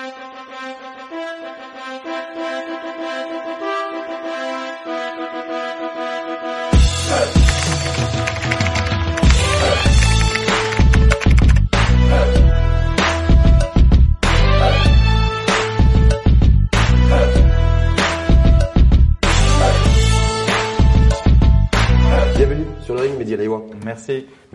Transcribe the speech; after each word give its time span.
Thank 0.00 0.80
you. 0.84 0.89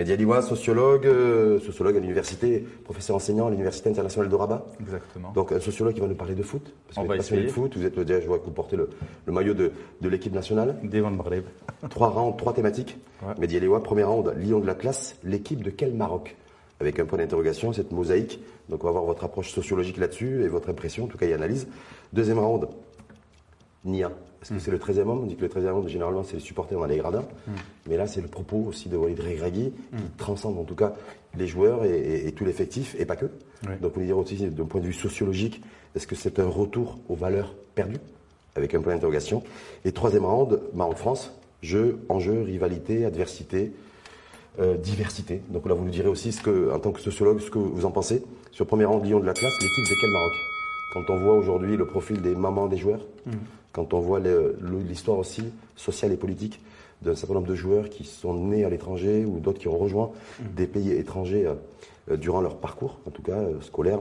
Medialiwa, 0.05 0.43
sociologue, 0.43 1.07
euh, 1.07 1.59
sociologue 1.59 1.97
à 1.97 1.99
l'université, 1.99 2.63
professeur 2.83 3.15
enseignant 3.15 3.47
à 3.47 3.49
l'université 3.49 3.89
internationale 3.89 4.29
de 4.29 4.35
Rabat. 4.35 4.63
Exactement. 4.79 5.31
Donc 5.31 5.51
un 5.51 5.59
sociologue 5.59 5.95
qui 5.95 5.99
va 5.99 6.05
nous 6.05 6.13
parler 6.13 6.35
de 6.35 6.43
foot. 6.43 6.61
Parce 6.85 6.99
On 6.99 7.03
que 7.03 7.07
va 7.07 7.17
passionné 7.17 7.45
de 7.45 7.47
foot. 7.47 7.75
Vous 7.75 7.83
êtes 7.83 7.99
déjà, 7.99 8.21
je 8.21 8.27
vois 8.27 8.37
que 8.37 8.45
vous 8.45 8.51
portez 8.51 8.77
le, 8.77 8.87
maillot 9.25 9.55
de, 9.55 9.71
l'équipe 10.03 10.31
nationale. 10.31 10.75
Devan 10.83 11.09
Marleb. 11.09 11.45
Trois 11.89 12.09
rounds, 12.09 12.37
trois 12.37 12.53
thématiques. 12.53 12.99
Ouais. 13.23 13.79
premier 13.79 14.03
round, 14.03 14.31
Lyon 14.37 14.59
de 14.59 14.67
la 14.67 14.75
classe. 14.75 15.15
L'équipe 15.23 15.63
de 15.63 15.71
quel 15.71 15.95
Maroc? 15.95 16.35
Avec 16.79 16.99
un 16.99 17.05
point 17.05 17.17
d'interrogation, 17.17 17.73
cette 17.73 17.91
mosaïque. 17.91 18.39
Donc 18.69 18.83
on 18.83 18.85
va 18.85 18.91
voir 18.91 19.05
votre 19.05 19.23
approche 19.23 19.51
sociologique 19.53 19.97
là-dessus 19.97 20.43
et 20.43 20.47
votre 20.49 20.69
impression, 20.69 21.05
en 21.05 21.07
tout 21.07 21.17
cas, 21.17 21.25
et 21.25 21.33
analyse. 21.33 21.67
Deuxième 22.13 22.37
round, 22.37 22.67
Nia. 23.85 24.11
Parce 24.47 24.59
que 24.59 24.63
c'est 24.63 24.71
le 24.71 24.77
13e 24.77 25.09
homme. 25.09 25.21
On 25.23 25.25
dit 25.25 25.35
que 25.35 25.41
le 25.41 25.47
13e 25.47 25.69
homme, 25.69 25.87
généralement, 25.87 26.23
c'est 26.23 26.35
les 26.35 26.39
supporters 26.39 26.77
dans 26.77 26.85
les 26.85 26.97
gradins. 26.97 27.25
Hmm. 27.47 27.53
Mais 27.87 27.97
là, 27.97 28.05
c'est 28.05 28.21
le 28.21 28.27
propos 28.27 28.65
aussi 28.67 28.89
de 28.89 28.95
Walid 28.95 29.19
Regragui, 29.19 29.71
qui 29.71 30.03
hmm. 30.03 30.09
transcende 30.17 30.57
en 30.59 30.63
tout 30.63 30.75
cas 30.75 30.93
les 31.35 31.47
joueurs 31.47 31.83
et, 31.83 32.31
tout 32.35 32.45
l'effectif, 32.45 32.95
et 32.99 33.05
pas 33.05 33.15
que. 33.15 33.25
Donc, 33.81 33.93
on 33.97 34.01
dire 34.01 34.17
aussi, 34.17 34.35
d'un 34.35 34.65
point 34.65 34.81
de 34.81 34.85
vue 34.85 34.93
sociologique, 34.93 35.61
est-ce 35.95 36.05
que 36.05 36.15
c'est 36.15 36.39
un 36.39 36.47
retour 36.47 36.99
aux 37.09 37.15
valeurs 37.15 37.55
perdues? 37.73 37.99
Avec 38.55 38.75
un 38.75 38.81
point 38.81 38.93
d'interrogation. 38.93 39.43
Et 39.83 39.91
troisième 39.91 40.25
round, 40.25 40.61
Maroc-France, 40.73 41.33
jeu, 41.61 41.99
enjeu, 42.07 42.43
rivalité, 42.43 43.03
adversité, 43.03 43.73
euh, 44.59 44.77
diversité. 44.77 45.41
Donc 45.49 45.67
là, 45.67 45.73
vous 45.73 45.83
nous 45.83 45.91
direz 45.91 46.07
aussi, 46.07 46.31
ce 46.31 46.41
que, 46.41 46.71
en 46.71 46.79
tant 46.79 46.91
que 46.91 47.01
sociologue, 47.01 47.39
ce 47.39 47.49
que 47.49 47.57
vous 47.57 47.85
en 47.85 47.91
pensez. 47.91 48.23
Sur 48.51 48.63
le 48.63 48.67
premier 48.69 48.85
rang 48.85 48.99
de 48.99 49.05
Lyon 49.05 49.19
de 49.19 49.25
la 49.25 49.33
classe, 49.33 49.53
l'équipe 49.59 49.83
de 49.83 49.99
quel 49.99 50.11
Maroc? 50.11 50.33
Quand 50.93 51.13
on 51.13 51.19
voit 51.19 51.33
aujourd'hui 51.33 51.75
le 51.75 51.85
profil 51.85 52.21
des 52.21 52.35
mamans 52.35 52.67
des 52.67 52.77
joueurs, 52.77 53.01
hmm 53.25 53.31
quand 53.75 53.93
on 53.93 53.99
voit 53.99 54.21
l'histoire 54.21 55.17
aussi 55.17 55.43
sociale 55.75 56.13
et 56.13 56.17
politique 56.17 56.61
d'un 57.01 57.13
certain 57.13 57.33
nombre 57.33 57.47
de 57.47 57.55
joueurs 57.55 57.89
qui 57.89 58.05
sont 58.05 58.33
nés 58.33 58.63
à 58.63 58.69
l'étranger 58.69 59.25
ou 59.25 59.39
d'autres 59.39 59.59
qui 59.59 59.67
ont 59.67 59.77
rejoint 59.77 60.11
mm. 60.39 60.43
des 60.55 60.65
pays 60.65 60.91
étrangers 60.93 61.45
euh, 61.45 61.55
euh, 62.09 62.15
durant 62.15 62.39
leur 62.39 62.55
parcours, 62.55 62.99
en 63.05 63.11
tout 63.11 63.21
cas 63.21 63.33
euh, 63.33 63.59
scolaire. 63.59 63.99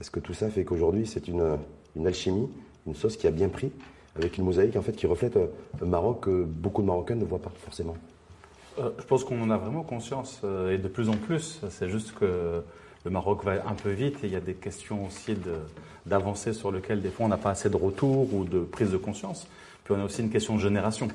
Est-ce 0.00 0.10
que 0.10 0.20
tout 0.20 0.32
ça 0.32 0.48
fait 0.48 0.64
qu'aujourd'hui 0.64 1.06
c'est 1.06 1.28
une, 1.28 1.58
alchimie, 2.06 2.48
une 2.86 2.94
sauce 2.94 3.18
qui 3.18 3.26
a 3.26 3.30
bien 3.30 3.50
pris, 3.50 3.70
avec 4.16 4.38
une 4.38 4.44
mosaïque 4.44 4.76
en 4.76 4.82
fait 4.82 4.92
qui 4.92 5.06
reflète 5.06 5.38
un 5.82 5.84
Maroc 5.84 6.20
que 6.22 6.44
beaucoup 6.44 6.80
de 6.80 6.86
Marocains 6.86 7.16
ne 7.16 7.26
voient 7.26 7.38
pas 7.38 7.52
forcément? 7.62 7.96
Je 8.78 9.04
pense 9.04 9.24
qu'on 9.24 9.42
en 9.42 9.50
a 9.50 9.58
vraiment 9.58 9.82
conscience 9.82 10.40
et 10.70 10.78
de 10.78 10.88
plus 10.88 11.10
en 11.10 11.16
plus. 11.16 11.60
C'est 11.68 11.90
juste 11.90 12.14
que 12.14 12.62
le 13.04 13.10
Maroc 13.10 13.44
va 13.44 13.52
un 13.66 13.74
peu 13.74 13.90
vite 13.90 14.22
et 14.22 14.26
il 14.26 14.32
y 14.32 14.36
a 14.36 14.40
des 14.40 14.54
questions 14.54 15.06
aussi 15.06 15.34
d'avancées 16.06 16.52
sur 16.52 16.70
lesquelles 16.70 17.00
des 17.00 17.10
fois 17.10 17.26
on 17.26 17.28
n'a 17.28 17.38
pas 17.38 17.50
assez 17.50 17.70
de 17.70 17.76
retour 17.76 18.32
ou 18.34 18.44
de 18.44 18.60
prise 18.60 18.90
de 18.90 18.96
conscience. 18.96 19.46
Puis 19.84 19.94
on 19.94 20.00
a 20.00 20.04
aussi 20.04 20.20
une 20.20 20.30
question 20.30 20.56
de 20.56 20.60
génération. 20.60 21.08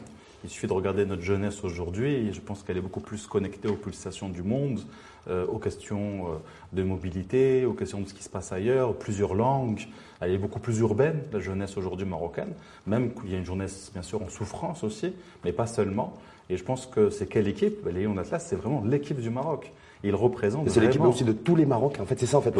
Il 0.43 0.49
suffit 0.49 0.67
de 0.67 0.73
regarder 0.73 1.05
notre 1.05 1.21
jeunesse 1.21 1.63
aujourd'hui 1.63 2.13
et 2.13 2.33
je 2.33 2.41
pense 2.41 2.63
qu'elle 2.63 2.77
est 2.77 2.81
beaucoup 2.81 2.99
plus 2.99 3.25
connectée 3.27 3.67
aux 3.67 3.75
pulsations 3.75 4.29
du 4.29 4.43
monde, 4.43 4.79
euh, 5.27 5.45
aux 5.47 5.57
questions 5.57 6.27
euh, 6.27 6.35
de 6.73 6.83
mobilité, 6.83 7.65
aux 7.65 7.73
questions 7.73 7.99
de 8.01 8.07
ce 8.07 8.13
qui 8.13 8.23
se 8.23 8.29
passe 8.29 8.51
ailleurs, 8.51 8.93
plusieurs 8.95 9.33
langues. 9.33 9.81
Elle 10.21 10.31
est 10.31 10.37
beaucoup 10.37 10.59
plus 10.59 10.79
urbaine, 10.79 11.19
la 11.33 11.39
jeunesse 11.39 11.77
aujourd'hui 11.77 12.05
marocaine, 12.05 12.53
même 12.85 13.13
qu'il 13.13 13.31
y 13.31 13.35
a 13.35 13.37
une 13.37 13.45
jeunesse 13.45 13.91
bien 13.91 14.03
sûr 14.03 14.21
en 14.21 14.29
souffrance 14.29 14.83
aussi, 14.83 15.13
mais 15.43 15.51
pas 15.51 15.67
seulement. 15.67 16.15
Et 16.49 16.57
je 16.57 16.63
pense 16.63 16.85
que 16.85 17.09
c'est 17.09 17.25
quelle 17.25 17.47
équipe? 17.47 17.85
Léon 17.87 18.17
Atlas, 18.17 18.45
c'est 18.47 18.55
vraiment 18.55 18.83
l'équipe 18.85 19.19
du 19.19 19.31
Maroc 19.31 19.71
il 20.03 20.15
représente. 20.15 20.69
C'est 20.69 20.79
l'équipe 20.79 21.01
aussi 21.01 21.23
de 21.23 21.31
tous 21.31 21.55
les 21.55 21.65
Marocs. 21.65 21.99
En 21.99 22.05
fait, 22.05 22.19
c'est 22.19 22.25
ça 22.25 22.37
en 22.37 22.41
fait. 22.41 22.53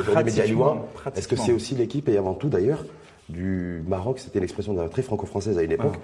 Est-ce 1.16 1.28
que 1.28 1.36
c'est 1.36 1.54
aussi 1.54 1.76
l'équipe 1.76 2.08
et 2.10 2.18
avant 2.18 2.34
tout 2.34 2.50
d'ailleurs 2.50 2.84
du 3.30 3.84
Maroc 3.88 4.20
C'était 4.20 4.40
l'expression 4.40 4.76
très 4.90 5.02
franco-française 5.02 5.58
à 5.58 5.64
une 5.64 5.72
époque. 5.72 5.96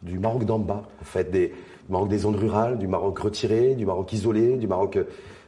Du 0.00 0.20
Maroc 0.20 0.44
d'en 0.44 0.60
bas, 0.60 0.84
en 1.00 1.04
fait, 1.04 1.28
des 1.28 1.52
Maroc 1.88 2.08
des 2.08 2.18
zones 2.18 2.36
rurales, 2.36 2.78
du 2.78 2.86
Maroc 2.86 3.18
retiré, 3.18 3.74
du 3.74 3.86
Maroc 3.86 4.12
isolé, 4.12 4.56
du 4.56 4.66
Maroc 4.66 4.96
euh, 4.96 5.04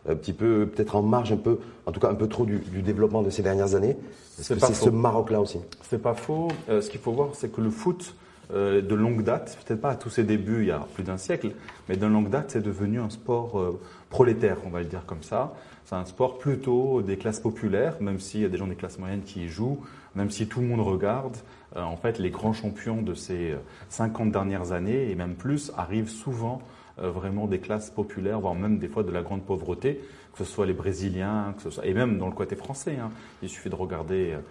un 0.08 0.14
petit 0.14 0.32
peu 0.32 0.66
peut-être 0.66 0.96
en 0.96 1.02
marge, 1.02 1.32
un 1.32 1.36
peu, 1.36 1.58
en 1.86 1.92
tout 1.92 2.00
cas 2.00 2.08
un 2.08 2.14
peu 2.14 2.26
trop 2.26 2.44
du, 2.44 2.58
développement 2.82 3.22
de 3.22 3.30
ces 3.30 3.42
dernières 3.42 3.74
années. 3.74 3.96
Est-ce 4.38 4.54
que 4.54 4.60
c'est 4.60 4.74
ce 4.74 4.90
Maroc-là 4.90 5.40
aussi? 5.40 5.58
C'est 5.82 6.00
pas 6.00 6.14
faux. 6.14 6.48
Euh, 6.68 6.80
ce 6.80 6.90
qu'il 6.90 7.00
faut 7.00 7.12
voir, 7.12 7.28
c'est 7.34 7.52
que 7.52 7.60
le 7.60 7.70
foot 7.70 8.14
euh, 8.54 8.82
de 8.82 8.94
longue 8.94 9.22
date, 9.22 9.58
peut-être 9.64 9.80
pas 9.80 9.90
à 9.90 9.96
tous 9.96 10.10
ses 10.10 10.24
débuts 10.24 10.62
il 10.62 10.68
y 10.68 10.70
a 10.70 10.86
plus 10.94 11.04
d'un 11.04 11.16
siècle, 11.16 11.52
mais 11.88 11.96
de 11.96 12.06
longue 12.06 12.30
date, 12.30 12.50
c'est 12.50 12.62
devenu 12.62 13.00
un 13.00 13.10
sport 13.10 13.78
prolétaire, 14.08 14.58
on 14.66 14.70
va 14.70 14.80
le 14.80 14.86
dire 14.86 15.04
comme 15.06 15.22
ça. 15.22 15.54
C'est 15.84 15.94
un 15.96 16.04
sport 16.04 16.38
plutôt 16.38 17.02
des 17.02 17.16
classes 17.16 17.40
populaires, 17.40 17.96
même 18.00 18.20
s'il 18.20 18.40
y 18.42 18.44
a 18.44 18.48
des 18.48 18.58
gens 18.58 18.66
des 18.66 18.76
classes 18.76 18.98
moyennes 18.98 19.22
qui 19.22 19.44
y 19.44 19.48
jouent, 19.48 19.80
même 20.14 20.30
si 20.30 20.46
tout 20.46 20.60
le 20.60 20.66
monde 20.66 20.80
regarde. 20.80 21.36
Euh, 21.76 21.82
en 21.82 21.96
fait, 21.96 22.18
les 22.18 22.30
grands 22.30 22.52
champions 22.52 23.02
de 23.02 23.14
ces 23.14 23.54
50 23.88 24.28
euh, 24.28 24.30
dernières 24.30 24.72
années, 24.72 25.10
et 25.10 25.14
même 25.14 25.34
plus, 25.34 25.72
arrivent 25.76 26.08
souvent 26.08 26.62
euh, 27.02 27.10
vraiment 27.10 27.46
des 27.46 27.60
classes 27.60 27.90
populaires, 27.90 28.40
voire 28.40 28.54
même 28.54 28.78
des 28.78 28.88
fois 28.88 29.02
de 29.02 29.10
la 29.10 29.22
grande 29.22 29.42
pauvreté, 29.42 30.00
que 30.32 30.38
ce 30.38 30.44
soit 30.44 30.66
les 30.66 30.74
Brésiliens, 30.74 31.54
que 31.56 31.62
ce 31.62 31.70
soit, 31.70 31.86
et 31.86 31.94
même 31.94 32.18
dans 32.18 32.26
le 32.26 32.34
côté 32.34 32.56
français. 32.56 32.96
Hein. 33.00 33.10
Il 33.42 33.48
suffit 33.48 33.70
de 33.70 33.74
regarder 33.74 34.32
euh, 34.32 34.38
euh, 34.38 34.42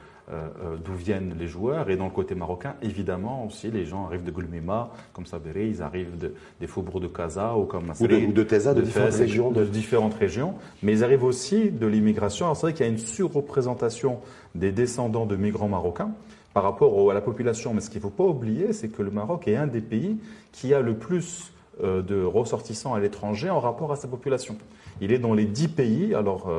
d'où 0.83 0.93
viennent 0.93 1.35
les 1.39 1.47
joueurs. 1.47 1.89
Et 1.89 1.95
dans 1.95 2.05
le 2.05 2.11
côté 2.11 2.35
marocain, 2.35 2.75
évidemment 2.81 3.45
aussi, 3.45 3.71
les 3.71 3.85
gens 3.85 4.05
arrivent 4.05 4.23
de 4.23 4.31
Gulmima, 4.31 4.91
comme 5.13 5.25
Sabéré, 5.25 5.67
ils 5.67 5.81
arrivent 5.81 6.17
de, 6.17 6.33
des 6.59 6.67
faubourgs 6.67 7.01
de 7.01 7.07
Casa 7.07 7.55
ou 7.55 7.65
comme 7.65 7.91
ou 7.99 8.07
de, 8.07 8.15
ou 8.15 8.31
de 8.31 8.43
Teza, 8.43 8.73
de, 8.73 8.81
différentes 8.81 9.13
régions. 9.15 9.51
De... 9.51 9.65
différentes 9.65 10.13
régions. 10.13 10.55
Mais 10.83 10.93
ils 10.93 11.03
arrivent 11.03 11.23
aussi 11.23 11.71
de 11.71 11.87
l'immigration. 11.87 12.45
Alors 12.45 12.57
c'est 12.57 12.67
vrai 12.67 12.73
qu'il 12.73 12.85
y 12.85 12.89
a 12.89 12.91
une 12.91 12.97
surreprésentation 12.97 14.19
des 14.55 14.71
descendants 14.71 15.25
de 15.25 15.35
migrants 15.35 15.67
marocains 15.67 16.11
par 16.53 16.63
rapport 16.63 17.09
à 17.09 17.13
la 17.13 17.21
population. 17.21 17.73
Mais 17.73 17.81
ce 17.81 17.89
qu'il 17.89 17.99
ne 17.99 18.03
faut 18.03 18.09
pas 18.09 18.23
oublier, 18.23 18.73
c'est 18.73 18.89
que 18.89 19.01
le 19.01 19.11
Maroc 19.11 19.47
est 19.47 19.55
un 19.55 19.67
des 19.67 19.81
pays 19.81 20.17
qui 20.51 20.73
a 20.73 20.81
le 20.81 20.95
plus 20.95 21.51
euh, 21.83 22.01
de 22.01 22.21
ressortissants 22.23 22.93
à 22.93 22.99
l'étranger 22.99 23.49
en 23.49 23.59
rapport 23.59 23.91
à 23.91 23.95
sa 23.95 24.07
population. 24.07 24.57
Il 25.01 25.13
est 25.13 25.19
dans 25.19 25.33
les 25.33 25.45
10 25.45 25.67
pays. 25.69 26.13
Alors, 26.13 26.49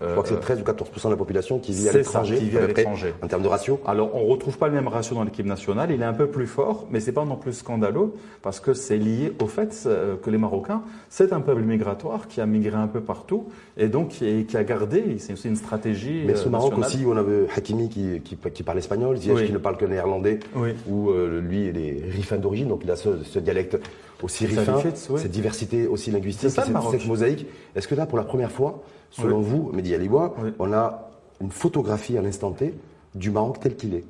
je 0.00 0.10
crois 0.10 0.22
que 0.22 0.28
c'est 0.28 0.40
13 0.40 0.60
ou 0.60 0.64
14% 0.64 1.04
de 1.06 1.10
la 1.10 1.16
population 1.16 1.58
qui 1.58 1.72
vit 1.72 1.88
à 1.88 1.92
l'étranger. 1.92 3.14
En 3.22 3.28
termes 3.28 3.42
de 3.42 3.48
ratio. 3.48 3.80
Alors, 3.86 4.14
on 4.14 4.26
retrouve 4.26 4.58
pas 4.58 4.68
le 4.68 4.74
même 4.74 4.88
ratio 4.88 5.14
dans 5.14 5.24
l'équipe 5.24 5.46
nationale. 5.46 5.90
Il 5.90 6.02
est 6.02 6.06
un 6.06 6.12
peu 6.12 6.26
plus 6.26 6.46
fort, 6.46 6.86
mais 6.90 7.00
c'est 7.00 7.12
pas 7.12 7.24
non 7.24 7.36
plus 7.36 7.52
scandaleux 7.54 8.12
parce 8.42 8.60
que 8.60 8.74
c'est 8.74 8.98
lié 8.98 9.32
au 9.40 9.46
fait 9.46 9.84
euh, 9.86 10.16
que 10.16 10.30
les 10.30 10.38
Marocains, 10.38 10.82
c'est 11.08 11.32
un 11.32 11.40
peuple 11.40 11.62
migratoire 11.62 12.28
qui 12.28 12.40
a 12.40 12.46
migré 12.46 12.76
un 12.76 12.86
peu 12.88 13.00
partout 13.00 13.46
et 13.76 13.88
donc 13.88 14.08
qui, 14.08 14.56
a 14.56 14.64
gardé. 14.64 15.16
C'est 15.18 15.32
aussi 15.32 15.48
une 15.48 15.56
stratégie. 15.56 16.24
Mais 16.26 16.34
ce 16.34 16.46
euh, 16.46 16.50
Maroc 16.50 16.76
aussi, 16.78 17.04
on 17.06 17.16
avait 17.16 17.46
Hakimi 17.56 17.88
qui, 17.88 18.20
qui, 18.20 18.62
parle 18.62 18.78
espagnol, 18.78 19.16
Ziyech 19.16 19.46
qui 19.46 19.52
ne 19.52 19.58
parle 19.58 19.76
que 19.76 19.86
néerlandais, 19.86 20.40
ou 20.86 21.10
euh, 21.10 21.40
lui, 21.40 21.68
il 21.68 21.78
est 21.78 22.04
rifin 22.10 22.36
d'origine, 22.36 22.68
donc 22.68 22.82
il 22.84 22.90
a 22.90 22.96
ce, 22.96 23.22
ce 23.22 23.38
dialecte 23.38 23.78
aussi 24.22 24.46
rifin, 24.46 24.80
cette 24.94 25.30
diversité 25.30 25.86
aussi 25.86 26.10
linguistique, 26.10 26.50
cette, 26.50 26.64
cette 26.90 27.06
mosaïque. 27.06 27.46
Est-ce 27.74 27.86
que 27.88 27.94
là, 27.94 28.06
pour 28.06 28.18
la 28.18 28.24
première 28.24 28.50
fois, 28.50 28.82
selon 29.10 29.40
vous, 29.40 29.70
Mehdi 29.72 29.94
Alibois, 29.94 30.34
on 30.58 30.72
a 30.72 31.10
une 31.40 31.50
photographie 31.50 32.16
à 32.16 32.22
l'instant 32.22 32.50
T 32.52 32.74
du 33.14 33.30
Maroc 33.30 33.60
tel 33.60 33.76
qu'il 33.76 33.94
est? 33.94 34.04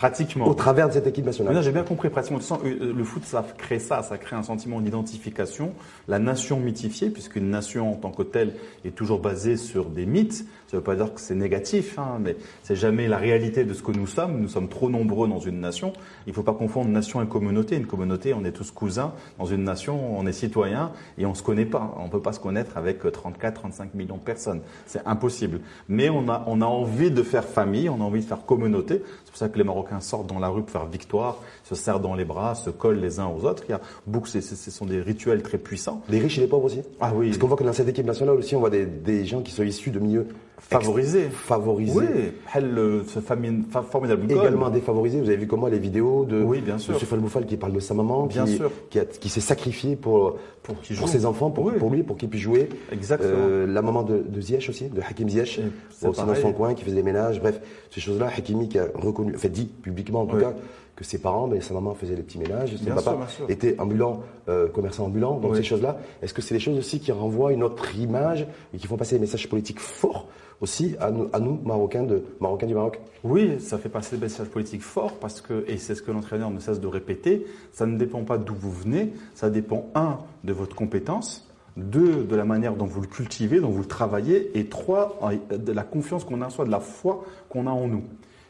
Pratiquement. 0.00 0.48
Au 0.48 0.54
travers 0.54 0.88
de 0.88 0.94
cette 0.94 1.06
équipe 1.06 1.26
nationale. 1.26 1.62
J'ai 1.62 1.72
bien 1.72 1.82
compris, 1.82 2.08
pratiquement. 2.08 2.38
Euh, 2.64 2.94
le 2.96 3.04
foot, 3.04 3.22
ça 3.26 3.44
crée 3.58 3.78
ça, 3.78 4.02
ça 4.02 4.16
crée 4.16 4.34
un 4.34 4.42
sentiment 4.42 4.80
d'identification. 4.80 5.74
La 6.08 6.18
nation 6.18 6.58
mythifiée, 6.58 7.10
puisqu'une 7.10 7.50
nation 7.50 7.92
en 7.92 7.96
tant 7.96 8.10
que 8.10 8.22
telle 8.22 8.54
est 8.86 8.94
toujours 8.94 9.20
basée 9.20 9.58
sur 9.58 9.90
des 9.90 10.06
mythes. 10.06 10.46
Ça 10.68 10.76
ne 10.76 10.80
veut 10.80 10.84
pas 10.84 10.94
dire 10.94 11.12
que 11.12 11.20
c'est 11.20 11.34
négatif, 11.34 11.98
hein, 11.98 12.18
mais 12.18 12.36
c'est 12.62 12.76
jamais 12.76 13.08
la 13.08 13.18
réalité 13.18 13.64
de 13.64 13.74
ce 13.74 13.82
que 13.82 13.92
nous 13.92 14.06
sommes. 14.06 14.40
Nous 14.40 14.48
sommes 14.48 14.68
trop 14.68 14.88
nombreux 14.88 15.28
dans 15.28 15.40
une 15.40 15.60
nation. 15.60 15.92
Il 16.26 16.30
ne 16.30 16.34
faut 16.34 16.44
pas 16.44 16.54
confondre 16.54 16.88
nation 16.88 17.20
et 17.22 17.26
communauté. 17.26 17.76
Une 17.76 17.86
communauté, 17.88 18.32
on 18.32 18.44
est 18.44 18.52
tous 18.52 18.70
cousins. 18.70 19.12
Dans 19.38 19.46
une 19.46 19.64
nation, 19.64 20.16
on 20.16 20.26
est 20.26 20.32
citoyens 20.32 20.92
et 21.18 21.26
on 21.26 21.30
ne 21.30 21.34
se 21.34 21.42
connaît 21.42 21.66
pas. 21.66 21.94
On 21.98 22.04
ne 22.04 22.10
peut 22.10 22.22
pas 22.22 22.32
se 22.32 22.40
connaître 22.40 22.78
avec 22.78 23.00
34, 23.00 23.52
35 23.52 23.94
millions 23.94 24.16
de 24.16 24.22
personnes. 24.22 24.60
C'est 24.86 25.04
impossible. 25.06 25.60
Mais 25.88 26.08
on 26.08 26.28
a, 26.30 26.44
on 26.46 26.62
a 26.62 26.66
envie 26.66 27.10
de 27.10 27.22
faire 27.22 27.44
famille, 27.44 27.88
on 27.88 28.00
a 28.00 28.04
envie 28.04 28.20
de 28.20 28.26
faire 28.26 28.46
communauté. 28.46 29.02
C'est 29.24 29.30
pour 29.30 29.38
ça 29.38 29.48
que 29.48 29.58
les 29.58 29.64
Marocains 29.64 29.89
sortent 29.98 30.28
dans 30.28 30.38
la 30.38 30.48
rue 30.48 30.62
pour 30.62 30.70
faire 30.70 30.86
victoire, 30.86 31.38
se 31.64 31.74
serrent 31.74 31.98
dans 31.98 32.14
les 32.14 32.24
bras, 32.24 32.54
se 32.54 32.70
collent 32.70 33.00
les 33.00 33.18
uns 33.18 33.26
aux 33.26 33.44
autres. 33.44 33.64
Il 33.68 33.72
y 33.72 33.74
a 33.74 33.80
beaucoup, 34.06 34.28
ce 34.28 34.40
sont 34.40 34.86
des 34.86 35.00
rituels 35.00 35.42
très 35.42 35.58
puissants. 35.58 36.02
Les 36.08 36.20
riches 36.20 36.38
et 36.38 36.42
les 36.42 36.46
pauvres 36.46 36.66
aussi 36.66 36.82
Ah 37.00 37.10
oui. 37.14 37.26
Parce 37.28 37.38
qu'on 37.38 37.48
voit 37.48 37.56
que 37.56 37.64
dans 37.64 37.72
cette 37.72 37.88
équipe 37.88 38.06
nationale 38.06 38.36
aussi, 38.36 38.54
on 38.54 38.60
voit 38.60 38.70
des, 38.70 38.86
des 38.86 39.26
gens 39.26 39.40
qui 39.40 39.50
sont 39.50 39.64
issus 39.64 39.90
de 39.90 39.98
milieux 39.98 40.28
Favorisé. 40.60 41.28
Favorisé. 41.30 41.98
Oui, 41.98 42.06
elle, 42.54 43.02
ce 43.06 43.20
formidable 43.20 44.30
Également 44.30 44.70
défavorisé. 44.70 45.20
Vous 45.20 45.28
avez 45.28 45.36
vu 45.36 45.46
comment 45.46 45.66
les 45.66 45.78
vidéos 45.78 46.24
de 46.24 46.42
oui, 46.42 46.60
bien 46.60 46.78
sûr. 46.78 46.94
M. 46.94 47.00
Falboufal 47.00 47.46
qui 47.46 47.56
parle 47.56 47.72
de 47.72 47.80
sa 47.80 47.94
maman, 47.94 48.26
bien 48.26 48.44
qui, 48.44 48.56
sûr. 48.56 48.70
qui, 48.90 49.28
s'est 49.28 49.40
sacrifié 49.40 49.96
pour, 49.96 50.38
pour, 50.62 50.76
pour 50.76 51.08
ses 51.08 51.26
enfants, 51.26 51.50
pour, 51.50 51.72
pour 51.72 51.90
lui, 51.90 52.02
pour 52.02 52.16
qu'il 52.16 52.28
puisse 52.28 52.42
jouer. 52.42 52.68
Exactement. 52.92 53.32
Euh, 53.36 53.66
la 53.66 53.82
maman 53.82 54.02
de, 54.02 54.18
de, 54.18 54.40
Ziyech 54.40 54.68
aussi, 54.68 54.88
de 54.88 55.00
Hakim 55.00 55.28
Ziyech, 55.28 55.60
aussi 56.02 56.20
dans 56.24 56.34
son 56.34 56.52
coin, 56.52 56.74
qui 56.74 56.84
faisait 56.84 56.96
des 56.96 57.02
ménages. 57.02 57.40
Bref, 57.40 57.60
ces 57.90 58.00
choses-là, 58.00 58.28
Hakimi 58.36 58.68
qui 58.68 58.78
a 58.78 58.86
reconnu, 58.94 59.34
fait 59.36 59.48
dit 59.48 59.66
publiquement 59.66 60.22
en 60.22 60.26
tout 60.26 60.36
cas, 60.36 60.54
que 61.00 61.06
ses 61.06 61.18
parents, 61.18 61.46
mais 61.46 61.62
sa 61.62 61.72
maman 61.72 61.94
faisait 61.94 62.14
les 62.14 62.22
petits 62.22 62.38
ménages, 62.38 62.76
son 62.76 62.94
papa 62.94 63.26
était 63.48 63.74
ambulant, 63.80 64.20
euh, 64.50 64.68
commerçant 64.68 65.06
ambulant. 65.06 65.38
Donc 65.38 65.56
ces 65.56 65.62
choses-là, 65.62 65.98
est-ce 66.20 66.34
que 66.34 66.42
c'est 66.42 66.54
des 66.54 66.60
choses 66.60 66.76
aussi 66.76 67.00
qui 67.00 67.10
renvoient 67.10 67.54
une 67.54 67.62
autre 67.62 67.96
image 67.96 68.46
et 68.74 68.76
qui 68.76 68.86
font 68.86 68.98
passer 68.98 69.14
des 69.14 69.22
messages 69.22 69.48
politiques 69.48 69.80
forts 69.80 70.28
aussi 70.60 70.96
à 71.00 71.10
nous, 71.10 71.30
à 71.32 71.40
nous 71.40 71.58
Marocains, 71.64 72.02
de, 72.02 72.22
Marocains 72.38 72.66
du 72.66 72.74
Maroc? 72.74 73.00
Oui, 73.24 73.58
ça 73.60 73.78
fait 73.78 73.88
passer 73.88 74.16
des 74.16 74.22
messages 74.22 74.48
politiques 74.48 74.82
forts 74.82 75.14
parce 75.14 75.40
que, 75.40 75.64
et 75.68 75.78
c'est 75.78 75.94
ce 75.94 76.02
que 76.02 76.10
l'entraîneur 76.10 76.50
ne 76.50 76.60
cesse 76.60 76.80
de 76.80 76.86
répéter, 76.86 77.46
ça 77.72 77.86
ne 77.86 77.96
dépend 77.96 78.24
pas 78.24 78.36
d'où 78.36 78.54
vous 78.54 78.70
venez, 78.70 79.14
ça 79.34 79.48
dépend, 79.48 79.86
un, 79.94 80.18
de 80.44 80.52
votre 80.52 80.76
compétence, 80.76 81.48
deux, 81.78 82.24
de 82.24 82.36
la 82.36 82.44
manière 82.44 82.74
dont 82.74 82.84
vous 82.84 83.00
le 83.00 83.06
cultivez, 83.06 83.60
dont 83.60 83.70
vous 83.70 83.80
le 83.80 83.88
travaillez, 83.88 84.50
et 84.58 84.66
trois, 84.66 85.18
de 85.50 85.72
la 85.72 85.82
confiance 85.82 86.24
qu'on 86.24 86.42
a 86.42 86.50
soit 86.50 86.66
de 86.66 86.70
la 86.70 86.80
foi 86.80 87.24
qu'on 87.48 87.66
a 87.66 87.70
en 87.70 87.88
nous. 87.88 88.04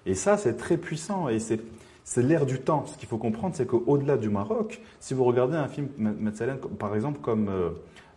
Et 0.04 0.14
ça, 0.14 0.36
c'est 0.36 0.56
très 0.56 0.78
puissant 0.78 1.28
et 1.28 1.38
c'est 1.38 1.60
c'est 2.10 2.24
l'ère 2.24 2.44
du 2.44 2.58
temps. 2.58 2.86
Ce 2.86 2.98
qu'il 2.98 3.08
faut 3.08 3.18
comprendre, 3.18 3.54
c'est 3.54 3.68
qu'au-delà 3.68 4.16
du 4.16 4.30
Maroc, 4.30 4.80
si 4.98 5.14
vous 5.14 5.22
regardez 5.22 5.56
un 5.56 5.68
film, 5.68 5.86
par 6.76 6.96
exemple, 6.96 7.20
comme 7.20 7.48
euh, 7.48 7.70